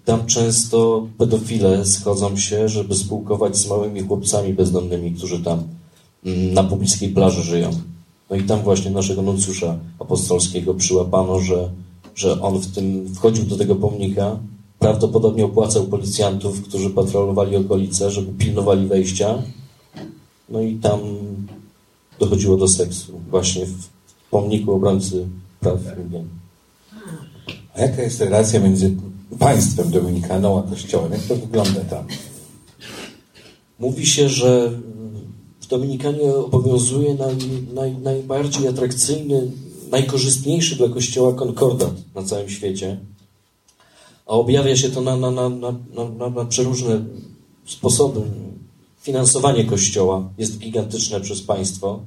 [0.05, 5.63] Tam często pedofile schodzą się, żeby spółkować z małymi chłopcami bezdomnymi, którzy tam
[6.25, 7.71] mm, na pobliskiej plaży żyją.
[8.31, 11.71] No i tam właśnie naszego nuncjusza apostolskiego przyłapano, że,
[12.15, 14.39] że on w tym wchodził do tego pomnika,
[14.79, 19.43] prawdopodobnie opłacał policjantów, którzy patrolowali okolice, żeby pilnowali wejścia
[20.49, 21.01] no i tam
[22.19, 23.89] dochodziło do seksu, właśnie w
[24.31, 25.27] pomniku obrońcy
[25.61, 26.29] praw Indian.
[27.75, 28.97] A jaka jest relacja między
[29.39, 31.13] państwem dominikaną a kościołem?
[31.13, 32.05] Jak to wygląda tam?
[33.79, 34.73] Mówi się, że
[35.61, 37.37] w Dominikanie obowiązuje naj,
[37.75, 39.51] naj, najbardziej atrakcyjny,
[39.91, 42.99] najkorzystniejszy dla kościoła konkordat na całym świecie.
[44.29, 47.05] A objawia się to na, na, na, na, na, przeróżne
[47.67, 48.21] sposoby.
[49.01, 52.01] Finansowanie kościoła jest gigantyczne przez państwo.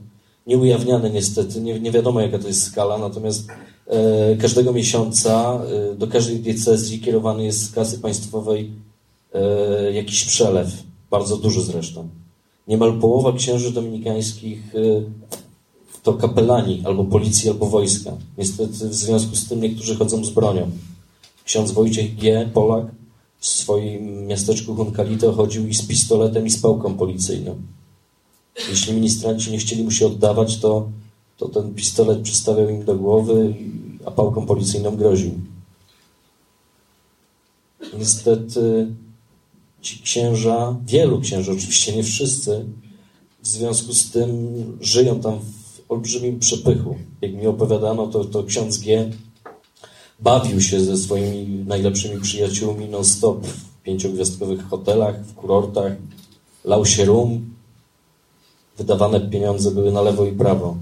[0.48, 3.48] Nieujawniane niestety, nie, nie wiadomo jaka to jest skala, natomiast
[3.88, 5.60] e, każdego miesiąca
[5.92, 8.72] e, do każdej diecezji kierowany jest z kasy państwowej
[9.34, 10.70] e, jakiś przelew,
[11.12, 12.08] bardzo duży zresztą.
[12.68, 14.80] Niemal połowa księży dominikańskich e,
[16.04, 18.12] to kapelani, albo policji, albo wojska.
[18.38, 20.72] Niestety w związku z tym niektórzy chodzą z bronią.
[21.52, 22.86] Ksiądz Wojciech G., Polak,
[23.40, 27.56] w swoim miasteczku Huncalito chodził i z pistoletem i z pałką policyjną.
[28.70, 30.90] Jeśli ministranci nie chcieli mu się oddawać, to,
[31.38, 33.56] to ten pistolet przystawiał im do głowy,
[34.06, 35.32] a pałką policyjną groził.
[38.00, 38.88] Niestety
[39.82, 42.66] ci księża, wielu księży, oczywiście nie wszyscy,
[43.44, 44.30] w związku z tym
[44.82, 46.96] żyją tam w olbrzymim przepychu.
[47.22, 49.12] Jak mi opowiadano, to, to ksiądz G
[50.22, 55.94] bawił się ze swoimi najlepszymi przyjaciółmi non-stop w pięciogwiazdkowych hotelach, w kurortach,
[56.64, 57.56] lał się rum,
[58.78, 60.78] wydawane pieniądze były na lewo i prawo.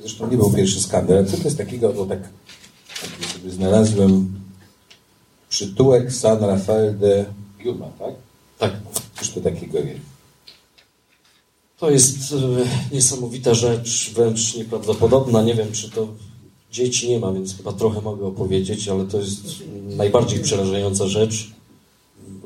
[0.00, 1.26] Zresztą nie był pierwszy skandal.
[1.26, 2.20] Co to jest takiego, bo tak,
[3.00, 4.40] tak sobie znalazłem
[5.48, 7.24] przytułek San Rafael de
[7.64, 8.14] Yuma, tak?
[8.58, 8.72] Tak.
[9.18, 10.00] Cóż to takiego jest?
[11.78, 15.42] To jest e, niesamowita rzecz, wręcz nieprawdopodobna.
[15.42, 16.08] Nie wiem, czy to
[16.70, 19.42] Dzieci nie ma, więc chyba trochę mogę opowiedzieć, ale to jest
[19.82, 21.50] najbardziej przerażająca rzecz,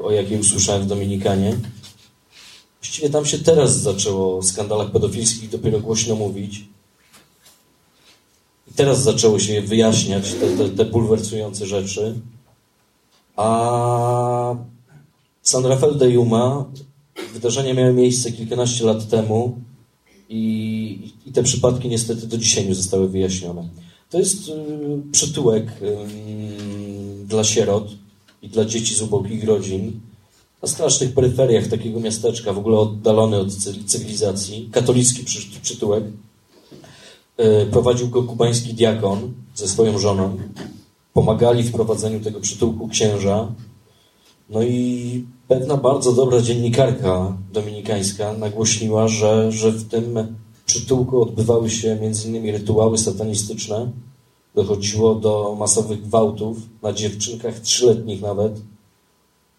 [0.03, 1.57] o jakiej usłyszałem w Dominikanie.
[2.81, 6.65] Właściwie tam się teraz zaczęło o skandalach pedofilskich dopiero głośno mówić.
[8.71, 12.15] I teraz zaczęło się wyjaśniać te, te, te bulwersujące rzeczy.
[13.37, 14.57] A
[15.43, 16.65] San Rafael de Yuma
[17.33, 19.59] wydarzenia miały miejsce kilkanaście lat temu
[20.29, 23.69] i, i te przypadki niestety do dzisiaj nie zostały wyjaśnione.
[24.15, 24.53] To jest y,
[25.13, 27.89] przytułek y, dla sierot
[28.43, 30.01] i dla dzieci z ubogich rodzin
[30.63, 33.55] na strasznych peryferiach takiego miasteczka, w ogóle oddalony od
[33.87, 35.25] cywilizacji, katolicki
[35.63, 36.05] przytułek.
[36.05, 40.37] Y, prowadził go kubański diakon ze swoją żoną.
[41.13, 43.53] Pomagali w prowadzeniu tego przytułku księża.
[44.51, 50.37] No i pewna bardzo dobra dziennikarka dominikańska nagłośniła, że, że w tym
[50.75, 52.53] przytułku odbywały się m.in.
[52.53, 53.91] rytuały satanistyczne.
[54.55, 58.61] Dochodziło do masowych gwałtów na dziewczynkach trzyletnich nawet.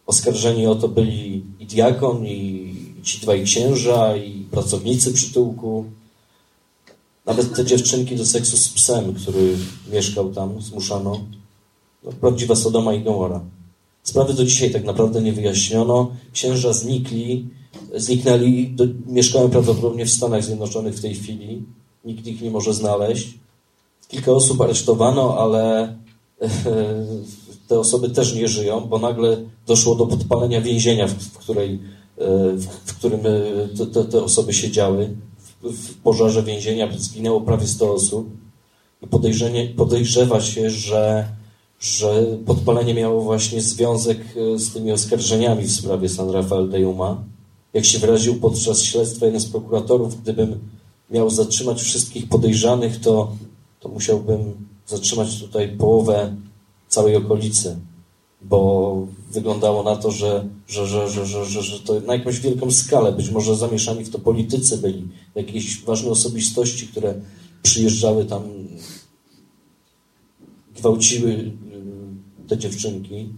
[0.08, 5.86] Oskarżeni o to byli i diakon, i ci dwaj księża, i pracownicy przytułku.
[7.26, 9.58] Nawet te dziewczynki do seksu z psem, który
[9.92, 11.22] mieszkał tam, zmuszano.
[12.04, 13.42] No, prawdziwa Sodoma i Gomora.
[14.04, 16.12] Sprawy do dzisiaj tak naprawdę nie wyjaśniono.
[16.34, 17.48] Księża znikli,
[17.96, 21.64] zniknęli, do, mieszkają prawdopodobnie w Stanach Zjednoczonych w tej chwili.
[22.06, 23.40] Nikt ich nie może znaleźć.
[24.08, 25.96] Kilka osób aresztowano, ale
[27.68, 31.80] te osoby też nie żyją, bo nagle doszło do podpalenia więzienia, w, której,
[32.18, 32.28] e,
[32.86, 35.16] w, którym e, te, te, te, osoby siedziały.
[35.64, 38.30] W, pożarze więzienia zginęło prawie 100 osób.
[39.02, 41.28] I podejrzenie, podejrzewa się, że,
[41.80, 47.24] że podpalenie miało właśnie związek e, z tymi oskarżeniami w sprawie San Rafael de Yuma
[47.76, 50.60] jak się wyraził podczas śledztwa jeden z prokuratorów, gdybym
[51.12, 53.36] miał zatrzymać wszystkich podejrzanych, to,
[53.80, 56.36] to musiałbym zatrzymać tutaj połowę
[56.88, 57.78] całej okolicy.
[58.42, 62.72] bo wyglądało na to, że, że, że, że, że, że, że to na jakąś wielką
[62.72, 67.14] skalę, być może zamieszani w to politycy byli, jakieś ważne osobistości, które
[67.64, 68.44] przyjeżdżały tam,
[70.76, 71.52] gwałciły y,
[72.48, 73.30] te dziewczynki.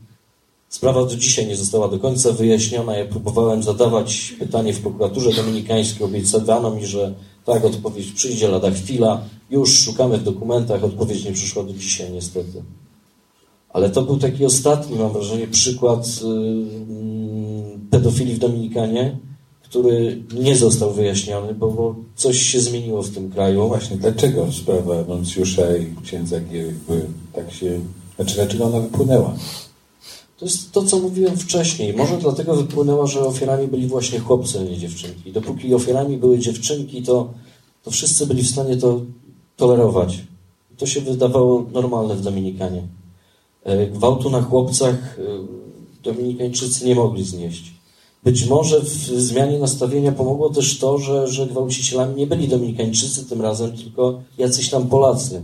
[0.69, 2.97] Sprawa do dzisiaj nie została do końca wyjaśniona.
[2.97, 6.05] Ja próbowałem zadawać pytanie w prokuraturze dominikańskiej.
[6.05, 7.13] Obiecywano mi, że
[7.45, 9.21] tak, odpowiedź przyjdzie lada chwila.
[9.49, 10.83] Już szukamy w dokumentach.
[10.83, 12.63] Odpowiedź nie przyszła do dzisiaj niestety.
[13.69, 19.17] Ale to był taki ostatni, mam wrażenie, przykład yy, pedofilii w Dominikanie,
[19.63, 23.59] który nie został wyjaśniony, bo, coś się zmieniło w tym kraju.
[23.59, 27.79] No właśnie, dlaczego sprawa Nuncjusza i księdza G jakby tak się...
[28.15, 29.35] Znaczy, dlaczego ona wypłynęła?
[30.37, 31.93] To jest to, co mówiłem wcześniej.
[31.93, 35.31] Może dlatego wypłynęła, że ofiarami byli właśnie chłopcy, a nie dziewczynki.
[35.31, 37.33] Dopóki ofiarami były dziewczynki, to,
[37.83, 39.01] to wszyscy byli w stanie to
[39.55, 40.19] tolerować.
[40.77, 42.83] To się wydawało normalne w Dominikanie.
[43.63, 45.23] E, gwałtu na chłopcach e,
[46.03, 47.73] Dominikańczycy nie mogli znieść.
[48.23, 53.41] Być może w zmianie nastawienia pomogło też to, że, że gwałcicielami nie byli Dominikańczycy tym
[53.41, 55.41] razem, tylko jacyś tam Polacy.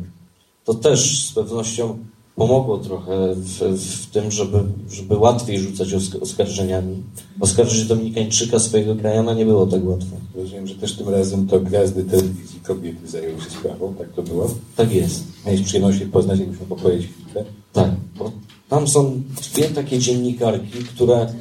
[0.66, 1.98] To też z pewnością
[2.36, 4.60] pomogło trochę w, w tym, żeby,
[4.90, 7.04] żeby łatwiej rzucać oskarżeniami.
[7.40, 10.16] Oskarżyć Dominikańczyka swojego krajana nie było tak łatwo.
[10.36, 14.56] Rozumiem, że też tym razem to gwiazdy telewizji kobiety zajęły się sprawą, tak to było?
[14.76, 15.24] Tak jest.
[15.46, 17.44] Miałeś przyjemność ich poznać, jakbyśmy popowiedzieć chwilkę?
[17.74, 18.32] Tak, bo
[18.70, 19.22] tam są
[19.54, 21.34] dwie takie dziennikarki, które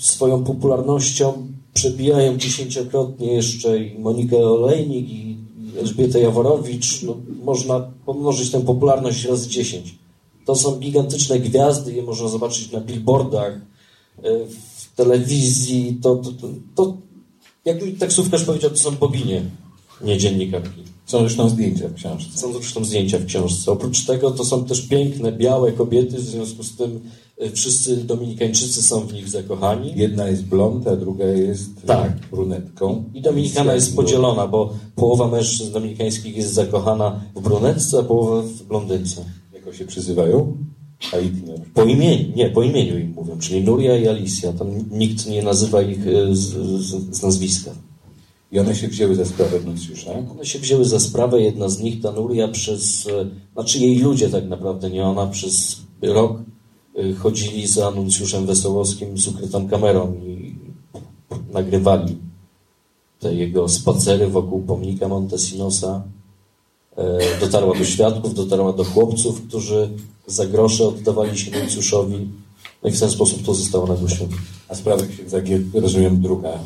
[0.00, 5.33] swoją popularnością przebijają dziesięciokrotnie jeszcze i Monikę Olejnik i
[5.78, 7.02] Elżbietę Jaworowicz.
[7.02, 9.94] No, można pomnożyć tę popularność razy dziesięć.
[10.46, 13.60] To są gigantyczne gwiazdy, je można zobaczyć na billboardach, e,
[14.46, 15.98] w telewizji.
[16.02, 16.96] To, to, to, to
[17.64, 19.42] jak taksówkarz powiedział, to są boginie,
[20.00, 20.82] nie dziennikarki.
[21.06, 22.38] Są zresztą zdjęcia w książce.
[22.38, 23.72] Są zresztą zdjęcia w książce.
[23.72, 27.00] Oprócz tego to są też piękne, białe kobiety, w związku z tym
[27.54, 29.92] wszyscy Dominikańczycy są w nich zakochani.
[29.96, 32.12] Jedna jest blond, a druga jest y, tak.
[32.30, 33.04] brunetką.
[33.14, 38.62] I Dominikana jest podzielona, bo połowa mężczyzn dominikańskich jest zakochana w brunetce, a połowa w
[38.62, 39.24] blondynce.
[39.52, 40.56] Jak się przyzywają?
[41.10, 41.42] Haiti
[41.74, 44.52] Po imieniu, nie, po imieniu im mówią, czyli Nuria i Alicia.
[44.52, 46.42] Tam nikt nie nazywa ich y, z,
[46.80, 47.70] z, z nazwiska.
[48.52, 50.10] I one się wzięły za sprawę Nuncjusza?
[50.30, 54.28] One się wzięły za sprawę, jedna z nich, ta Nuria, przez, e, znaczy jej ludzie
[54.28, 56.38] tak naprawdę, nie ona, przez rok
[57.18, 60.54] chodzili za Nuncjuszem Wesołowskim z ukrytą kamerą i
[61.52, 62.16] nagrywali
[63.20, 66.02] te jego spacery wokół pomnika Montesinosa.
[66.96, 69.88] E, dotarła do świadków, dotarła do chłopców, którzy
[70.26, 72.28] za grosze oddawali się Nuncjuszowi.
[72.82, 74.36] No i w ten sposób to zostało nagłośnione.
[74.68, 75.38] A sprawa księdza
[75.74, 76.58] rozumiem, druga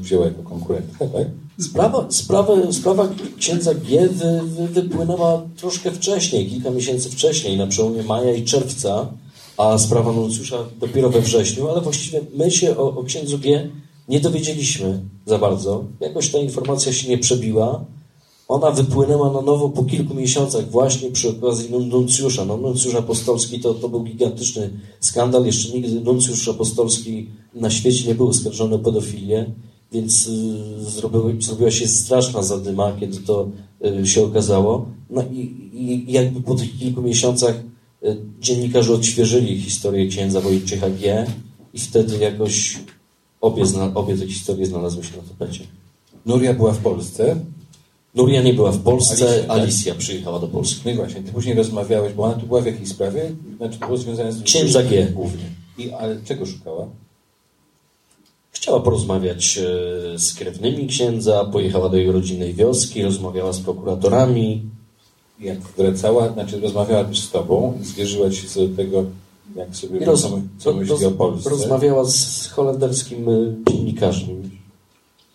[0.00, 1.26] wzięła jako konkurentkę, tak?
[1.60, 3.08] Sprawa, sprawa, sprawa
[3.38, 9.06] księdza G wy, wy, wypłynęła troszkę wcześniej, kilka miesięcy wcześniej, na przełomie maja i czerwca,
[9.60, 13.70] a sprawa Nuncjusza dopiero we wrześniu, ale właściwie my się o, o księdzu G
[14.08, 15.84] nie dowiedzieliśmy za bardzo.
[16.00, 17.84] Jakoś ta informacja się nie przebiła.
[18.48, 22.44] Ona wypłynęła na nowo po kilku miesiącach właśnie przy okazji nuncjusza.
[22.44, 25.46] No, nuncjusz apostolski to, to był gigantyczny skandal.
[25.46, 29.46] Jeszcze nigdy nuncjusz apostolski na świecie nie był oskarżony o pedofilię.
[29.92, 33.48] Więc y, zrobiła się straszna zadyma, kiedy to
[34.02, 34.86] y, się okazało.
[35.10, 37.62] No i, i jakby po tych kilku miesiącach
[38.40, 41.26] dziennikarze odświeżyli historię księdza Wojciecha G.
[41.74, 42.78] i wtedy jakoś
[43.40, 45.64] obie, obie te historie znalazły się na tapecie.
[46.26, 47.36] Nuria była w Polsce.
[48.14, 49.58] Nuria nie była w Polsce, Alicja, tak?
[49.58, 50.80] Alicja przyjechała do Polski.
[50.84, 53.30] No i właśnie, ty później rozmawiałeś, bo ona tu była w jakiej sprawie?
[53.56, 54.42] Znaczy, to było związane z...
[54.42, 55.44] Księdza G głównie.
[55.78, 56.86] I, ale czego szukała?
[58.52, 64.62] Chciała porozmawiać e, z krewnymi księdza, pojechała do jego rodzinnej wioski, rozmawiała z prokuratorami.
[65.40, 69.04] Jak wracała, znaczy rozmawiała też z tobą, zwierzyła się co do tego,
[69.56, 70.28] jak sobie roz,
[70.58, 71.50] co myśli o Polsce.
[71.50, 73.32] Rozmawiała z holenderskim e,
[73.72, 74.50] dziennikarzem,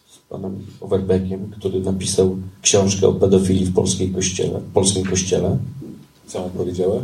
[0.08, 5.58] z panem Overbeckiem, który napisał książkę o pedofilii w polskiej kościele, w polskim kościele.
[6.28, 7.02] Co mu powiedziała?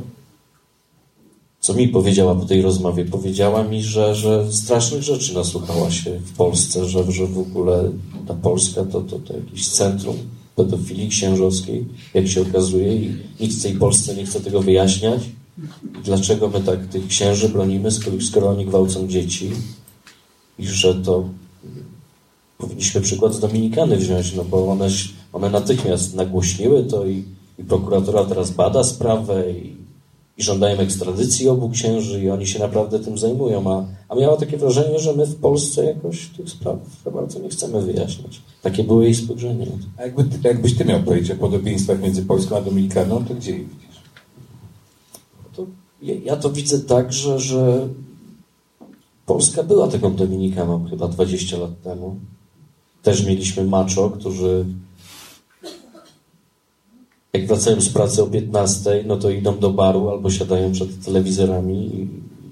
[1.62, 3.06] co mi powiedziała po tej rozmowie?
[3.06, 7.92] Powiedziała mi, że, że strasznych rzeczy nasłuchała się w Polsce, że, że w ogóle
[8.28, 10.18] ta Polska to, to, to jakieś centrum
[10.56, 15.22] pedofilii księżowskiej, jak się okazuje, i nikt w tej Polsce nie chce tego wyjaśniać.
[16.04, 19.52] Dlaczego my tak tych księży bronimy, skoro, skoro oni gwałcą dzieci
[20.60, 21.30] i że to
[22.58, 24.88] powinniśmy przykład z Dominikany wziąć, no bo one,
[25.34, 27.24] one natychmiast nagłośniły to i,
[27.60, 29.81] i prokuratura teraz bada sprawę i
[30.38, 34.58] i żądają ekstradycji obu księży i oni się naprawdę tym zajmują, a, a miała takie
[34.58, 38.42] wrażenie, że my w Polsce jakoś tych spraw za bardzo nie chcemy wyjaśniać.
[38.62, 39.68] Takie było jej spojrzenie.
[39.98, 43.58] A jakby, jakbyś ty miał powiedzieć o podobieństwach między Polską a Dominikaną, to gdzie je
[43.58, 44.02] widzisz?
[45.56, 45.66] To
[46.02, 47.88] Ja, ja to widzę tak, że, że
[49.26, 52.16] Polska była taką Dominikaną chyba 20 lat temu.
[53.04, 54.66] Też mieliśmy macho, którzy
[57.34, 62.08] jak wracają z pracy o 15, no to idą do baru albo siadają przed telewizorami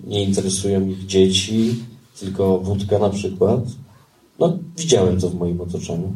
[0.08, 1.76] nie interesują ich dzieci,
[2.20, 3.60] tylko wódka na przykład.
[4.40, 6.14] No, widziałem to w moim otoczeniu.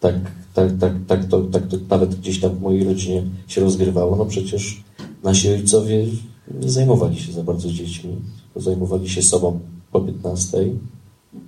[0.00, 0.14] Tak,
[0.54, 4.16] tak, tak, tak, to, tak to nawet gdzieś tam w mojej rodzinie się rozgrywało.
[4.16, 4.84] No przecież
[5.22, 6.06] nasi ojcowie
[6.60, 9.60] nie zajmowali się za bardzo dziećmi, tylko zajmowali się sobą
[9.92, 10.64] po 15.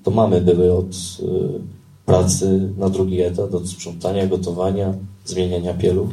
[0.02, 0.86] To mamy były od
[1.20, 1.75] y,
[2.06, 4.94] pracy na drugi etat, od sprzątania, gotowania,
[5.24, 6.08] zmieniania pieluch.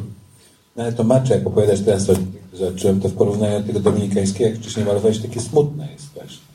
[0.75, 2.13] No ale to macze, jak opowiadasz teraz, to
[2.53, 6.53] zacząłem to w porównaniu do tego dominikańskiego, jak wcześniej malowałeś, takie smutne jest właśnie.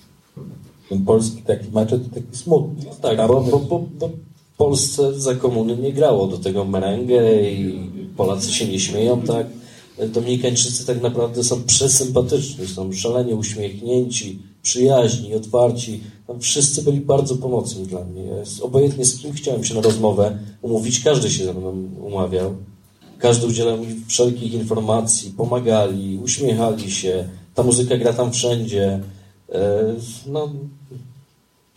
[0.88, 2.84] Ten polski taki macze to taki smutny.
[2.84, 4.08] No tak, bo, bo, bo, bo
[4.54, 9.46] w Polsce za komuny nie grało do tego merengę i Polacy się nie śmieją, tak?
[10.08, 16.00] Dominikańczycy tak naprawdę są przesympatyczni, są szalenie uśmiechnięci, przyjaźni, otwarci.
[16.26, 18.22] Tam wszyscy byli bardzo pomocni dla mnie.
[18.22, 22.54] Ja obojętnie z kim chciałem się na rozmowę umówić, każdy się ze mną umawiał.
[23.18, 27.28] Każdy udzielał mi wszelkich informacji, pomagali, uśmiechali się.
[27.54, 29.00] Ta muzyka gra tam wszędzie.
[29.52, 29.94] E,
[30.26, 30.48] no,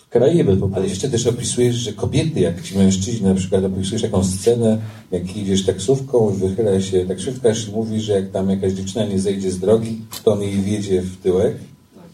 [0.09, 0.75] Karaiby po prostu.
[0.75, 4.77] Ale jeszcze też opisujesz, że kobiety, jak ci mężczyźni, na przykład opisujesz jakąś scenę,
[5.11, 9.51] jak idziesz taksówką, wychyla się taksówkarz i mówi, że jak tam jakaś dziewczyna nie zejdzie
[9.51, 11.55] z drogi, to on jej wiedzie w tyłek,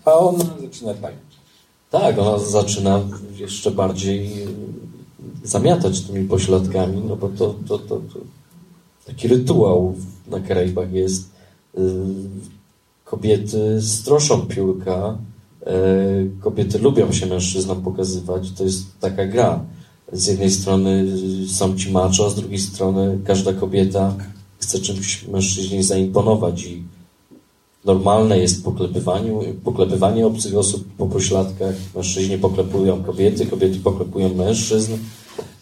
[0.07, 1.37] a ona zaczyna tańczyć.
[1.91, 3.01] Tak, ona zaczyna
[3.37, 4.31] jeszcze bardziej
[5.43, 8.19] zamiatać tymi pośladkami, no bo to, to, to, to
[9.05, 9.95] taki rytuał
[10.27, 11.29] na Karaibach jest.
[11.77, 11.81] Y,
[13.05, 15.17] kobiety stroszą piórka,
[15.61, 19.59] y, kobiety lubią się mężczyznom pokazywać, to jest taka gra.
[20.13, 21.05] Z jednej strony
[21.47, 24.15] są ci macho, z drugiej strony każda kobieta
[24.59, 26.83] chce czymś mężczyźnie zaimponować i
[27.87, 29.31] normalne jest poklepywanie,
[29.63, 31.75] poklepywanie obcych osób po pośladkach.
[31.95, 34.93] Mężczyźni poklepują kobiety, kobiety poklepują mężczyzn.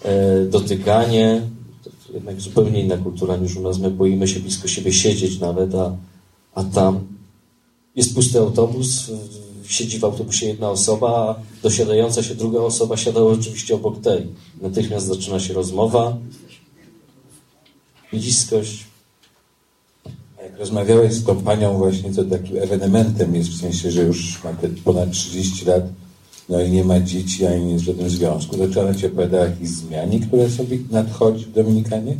[0.03, 1.41] E, dotykanie,
[1.83, 3.79] to jednak zupełnie inna kultura niż u nas.
[3.79, 5.95] My boimy się blisko siebie siedzieć nawet, a,
[6.55, 6.99] a tam
[7.95, 9.11] jest pusty autobus,
[9.67, 14.27] siedzi w autobusie jedna osoba, a dosiadająca się druga osoba siada oczywiście obok tej.
[14.61, 16.17] Natychmiast zaczyna się rozmowa,
[18.11, 18.94] bliskość.
[20.59, 24.69] Rozmawiałeś z tą panią właśnie, to takim ewenementem jest w sensie, że już ma te
[24.69, 25.83] ponad 30 lat,
[26.49, 28.57] no i nie ma dzieci, ani nie jest w żadnym związku.
[28.57, 29.69] To czy ona ci opowiada o jakiejś
[30.27, 32.17] która sobie nadchodzi w Dominikanie?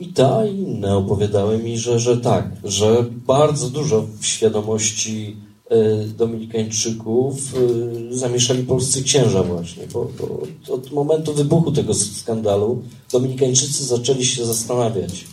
[0.00, 5.36] I ta, i inne opowiadały mi, że, że tak, że bardzo dużo w świadomości
[5.72, 7.54] y, Dominikańczyków
[8.10, 10.42] y, zamieszali polscy księża właśnie, bo, bo
[10.74, 12.82] od, momentu wybuchu tego skandalu
[13.12, 15.24] Dominikańczycy zaczęli się zastanawiać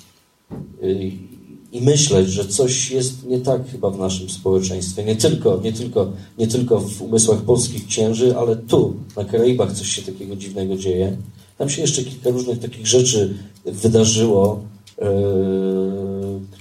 [1.72, 5.04] i myśleć, że coś jest nie tak chyba w naszym społeczeństwie.
[5.04, 9.88] Nie tylko, nie tylko, nie tylko w umysłach polskich księży, ale tu, na Karaibach coś
[9.88, 11.18] się takiego dziwnego dzieje.
[11.58, 13.34] Tam się jeszcze kilka różnych takich rzeczy
[13.66, 14.62] wydarzyło,
[15.02, 15.06] yy,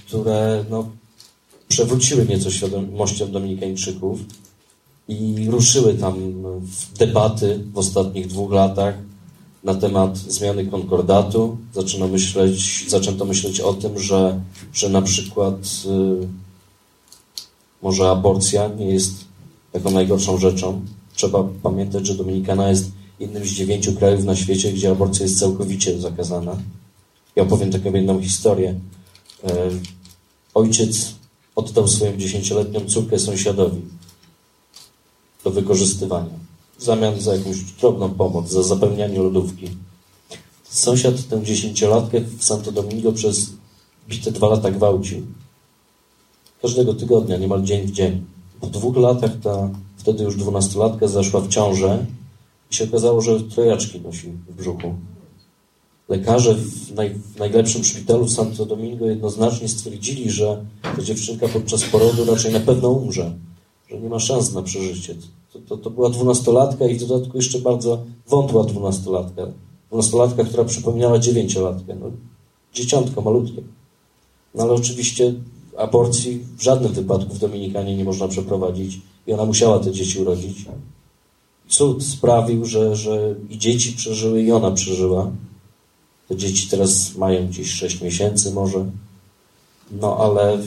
[0.07, 0.89] które no,
[1.67, 4.19] przewróciły nieco świadomością Dominikańczyków
[5.07, 6.33] i ruszyły tam
[6.99, 8.97] debaty w ostatnich dwóch latach
[9.63, 11.57] na temat zmiany konkordatu.
[11.73, 14.41] Zaczęto myśleć, zaczęto myśleć o tym, że,
[14.73, 15.55] że na przykład
[15.85, 16.27] yy,
[17.81, 19.13] może aborcja nie jest
[19.71, 20.81] taką najgorszą rzeczą.
[21.13, 25.99] Trzeba pamiętać, że Dominikana jest jednym z dziewięciu krajów na świecie, gdzie aborcja jest całkowicie
[25.99, 26.57] zakazana.
[27.35, 28.79] Ja opowiem taką jedną historię.
[29.43, 29.51] Yy,
[30.53, 31.15] ojciec
[31.55, 33.81] oddał swoją dziesięcioletnią córkę sąsiadowi
[35.43, 36.48] do wykorzystywania
[36.79, 39.69] w zamian za jakąś drobną pomoc, za zapełnianie lodówki.
[40.63, 43.49] Sąsiad tę dziesięciolatkę w Santo Domingo przez
[44.09, 45.25] bite dwa lata gwałcił.
[46.61, 48.25] Każdego tygodnia, niemal dzień w dzień.
[48.61, 52.05] Po dwóch latach ta wtedy już dwunastolatka zaszła w ciążę
[52.71, 54.95] i się okazało, że trojaczki nosi w brzuchu.
[56.09, 61.83] Lekarze w, naj, w najlepszym szpitalu w Santo Domingo jednoznacznie stwierdzili, że ta dziewczynka podczas
[61.83, 63.33] porodu raczej na pewno umrze,
[63.89, 65.15] że nie ma szans na przeżycie.
[65.67, 69.47] To, to, była dwunastolatka i w dodatku jeszcze bardzo wątła dwunastolatka.
[69.87, 71.95] Dwunastolatka, która przypominała dziewięciolatkę.
[71.95, 72.11] No,
[72.73, 73.61] dzieciątko malutkie.
[74.55, 75.33] No ale oczywiście
[75.77, 80.65] aborcji w żadnym wypadku w Dominikanie nie można przeprowadzić i ona musiała te dzieci urodzić.
[81.67, 85.31] Cud sprawił, że, że i dzieci przeżyły, i ona przeżyła.
[86.27, 88.85] Te dzieci teraz mają gdzieś 6 miesięcy może.
[89.91, 90.57] No ale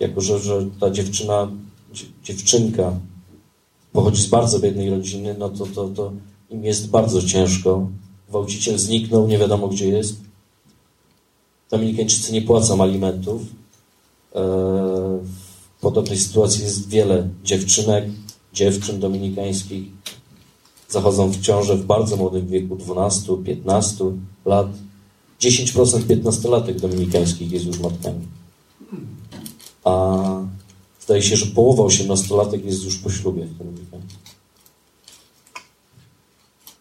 [0.00, 1.48] jako, że, że ta dziewczyna,
[2.24, 2.92] dziewczynka
[3.92, 6.12] pochodzi z bardzo biednej rodziny, no to, to, to
[6.50, 7.88] im jest bardzo ciężko.
[8.28, 10.16] Gwałciciel zniknął, nie wiadomo gdzie jest.
[11.70, 13.42] Dominikańczycy nie płacą alimentów.
[15.74, 18.04] W podobnej sytuacji jest wiele dziewczynek,
[18.52, 19.84] dziewczyn dominikańskich.
[20.88, 24.66] Zachodzą w ciążę w bardzo młodym wieku, 12-15 lat.
[25.40, 28.39] 10% 15-latek dominikańskich jest już matkami.
[31.10, 33.46] Zdaje się, że połowa 18-latek jest już po ślubie.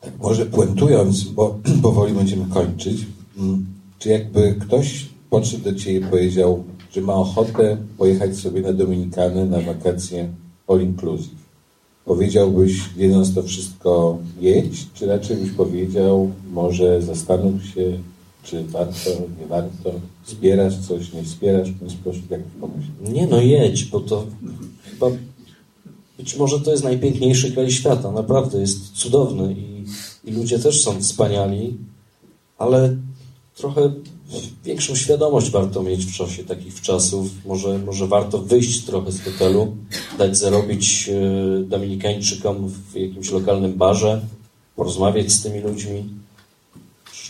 [0.02, 3.06] Tak, może puentując, bo powoli będziemy kończyć,
[3.38, 3.66] mm,
[4.00, 9.46] czy jakby ktoś podszedł do Ciebie i powiedział, że ma ochotę pojechać sobie na Dominikany
[9.46, 10.30] na wakacje
[10.68, 11.40] all inclusive.
[12.06, 18.00] Powiedziałbyś, wiedząc to wszystko, jedź, czy raczej byś powiedział, może zastanów się,
[18.50, 19.92] czy warto, nie warto,
[20.24, 22.90] wspierasz coś, nie wspierasz w ten sposób, jak pomyśl?
[23.02, 24.26] Nie no, jedź, bo to
[24.84, 25.08] chyba
[26.18, 29.86] być może to jest najpiękniejszy kraj świata, naprawdę jest cudowny i,
[30.30, 31.78] i ludzie też są wspaniali,
[32.58, 32.96] ale
[33.56, 33.92] trochę
[34.66, 37.28] większą świadomość warto mieć w czasie takich czasów.
[37.46, 39.76] Może, może warto wyjść trochę z hotelu,
[40.18, 44.22] dać zarobić e, Dominikańczykom w jakimś lokalnym barze,
[44.76, 46.10] porozmawiać z tymi ludźmi,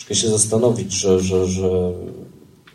[0.09, 1.93] troszeczkę się zastanowić, że, że, że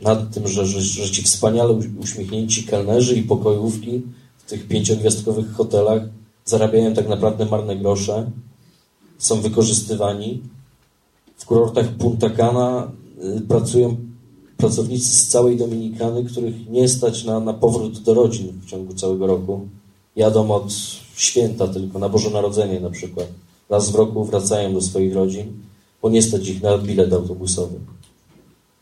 [0.02, 4.02] nad tym, że, że, że ci wspaniale uśmiechnięci kelnerzy i pokojówki
[4.38, 6.02] w tych pięciogwiazdkowych hotelach
[6.44, 8.30] zarabiają tak naprawdę marne grosze,
[9.18, 10.42] są wykorzystywani.
[11.36, 12.92] W kurortach Punta Cana
[13.38, 13.96] y, pracują
[14.56, 19.26] pracownicy z całej Dominikany, których nie stać na, na powrót do rodzin w ciągu całego
[19.26, 19.68] roku.
[20.16, 20.72] Jadą od
[21.16, 23.26] święta tylko, na Boże Narodzenie na przykład.
[23.70, 25.64] Raz w roku wracają do swoich rodzin,
[26.04, 27.76] bo nie stać ich na bilet autobusowy.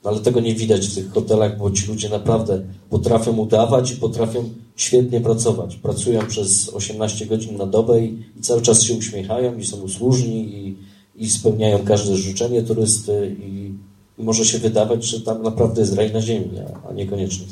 [0.05, 3.97] No ale tego nie widać w tych hotelach, bo ci ludzie naprawdę potrafią udawać i
[3.97, 5.77] potrafią świetnie pracować.
[5.77, 10.55] Pracują przez 18 godzin na dobę i, i cały czas się uśmiechają i są usłużni
[10.55, 10.77] i,
[11.17, 13.73] i spełniają każde życzenie turysty i,
[14.19, 17.47] i, może się wydawać, że tam naprawdę jest raj na ziemi, a, a niekoniecznie.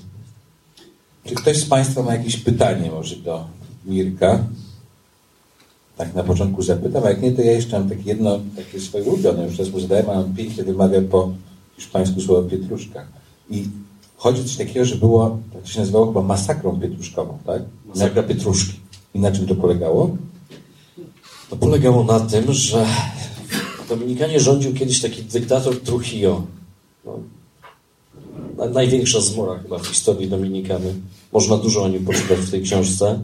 [1.24, 3.44] Czy ktoś z Państwa ma jakieś pytanie może do
[3.86, 4.44] Mirka?
[6.00, 9.04] Tak na początku zapytam, a jak nie, to ja jeszcze mam takie jedno, takie swoje
[9.04, 11.32] ulubione, już raz mu zadałem, a on pięknie wymawia po
[11.76, 13.06] hiszpańsku słowo pietruszka.
[13.50, 13.64] I
[14.16, 17.62] chodzi o coś takiego, że było, tak to się nazywało chyba masakrą pietruszkową, tak?
[17.86, 18.80] Masakra pietruszki.
[19.14, 20.16] I na czym to polegało?
[21.50, 22.86] To polegało na tym, że
[23.84, 26.42] w Dominikanie rządził kiedyś taki dyktator Trujillo.
[27.04, 27.18] No,
[28.74, 30.94] największa zmora chyba w historii Dominikany.
[31.32, 33.20] Można dużo o nim poczytać w tej książce.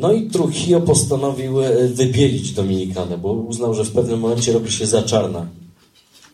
[0.00, 4.86] No i Trujillo postanowił e, wybielić Dominikanę, bo uznał, że w pewnym momencie robi się
[4.86, 5.46] za czarna.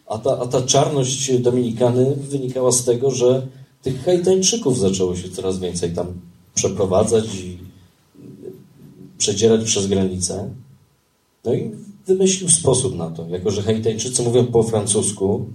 [0.07, 3.47] A ta, a ta czarność Dominikany wynikała z tego, że
[3.83, 6.07] tych Haitańczyków zaczęło się coraz więcej tam
[6.55, 7.59] przeprowadzać i
[9.19, 10.51] przedzierać przez granicę.
[11.45, 11.71] No i
[12.07, 13.29] wymyślił sposób na to.
[13.29, 15.47] Jako, że Haitańczycy mówią po francusku,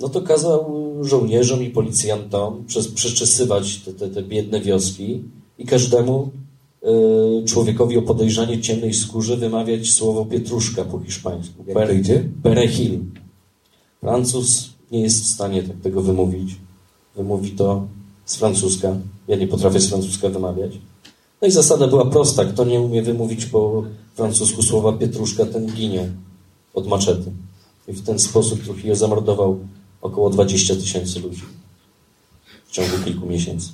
[0.00, 5.22] no to kazał żołnierzom i policjantom przez, przeczesywać te, te, te biedne wioski
[5.58, 6.30] i każdemu
[7.46, 11.64] człowiekowi o podejrzanie ciemnej skórze wymawiać słowo pietruszka po hiszpańsku.
[12.42, 13.00] Perejil.
[14.00, 16.56] Francuz nie jest w stanie tak tego wymówić.
[17.16, 17.86] Wymówi to
[18.24, 18.96] z francuska.
[19.28, 20.72] Ja nie potrafię z francuska wymawiać.
[21.42, 22.44] No i zasada była prosta.
[22.44, 23.84] Kto nie umie wymówić po
[24.14, 26.12] francusku słowa pietruszka, ten ginie
[26.74, 27.32] od maczety.
[27.88, 29.58] I w ten sposób Trujillo zamordował
[30.02, 31.42] około 20 tysięcy ludzi
[32.66, 33.68] w ciągu kilku miesięcy.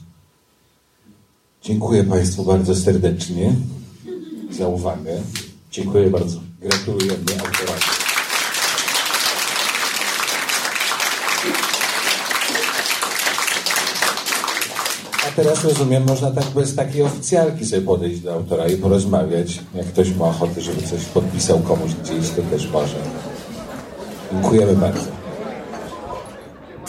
[1.63, 3.55] Dziękuję Państwu bardzo serdecznie
[4.51, 5.23] za uwagę.
[5.71, 6.41] Dziękuję bardzo.
[6.61, 7.83] Gratulujemy autorowi.
[15.29, 19.61] A teraz rozumiem, można tak bez takiej oficjalki sobie podejść do autora i porozmawiać.
[19.75, 22.97] Jak ktoś ma ochotę, żeby coś podpisał komuś gdzieś, to też może.
[24.33, 25.22] Dziękujemy bardzo.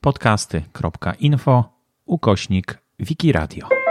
[0.00, 1.64] podcasty.info
[2.06, 3.85] ukośnik Wikiradio.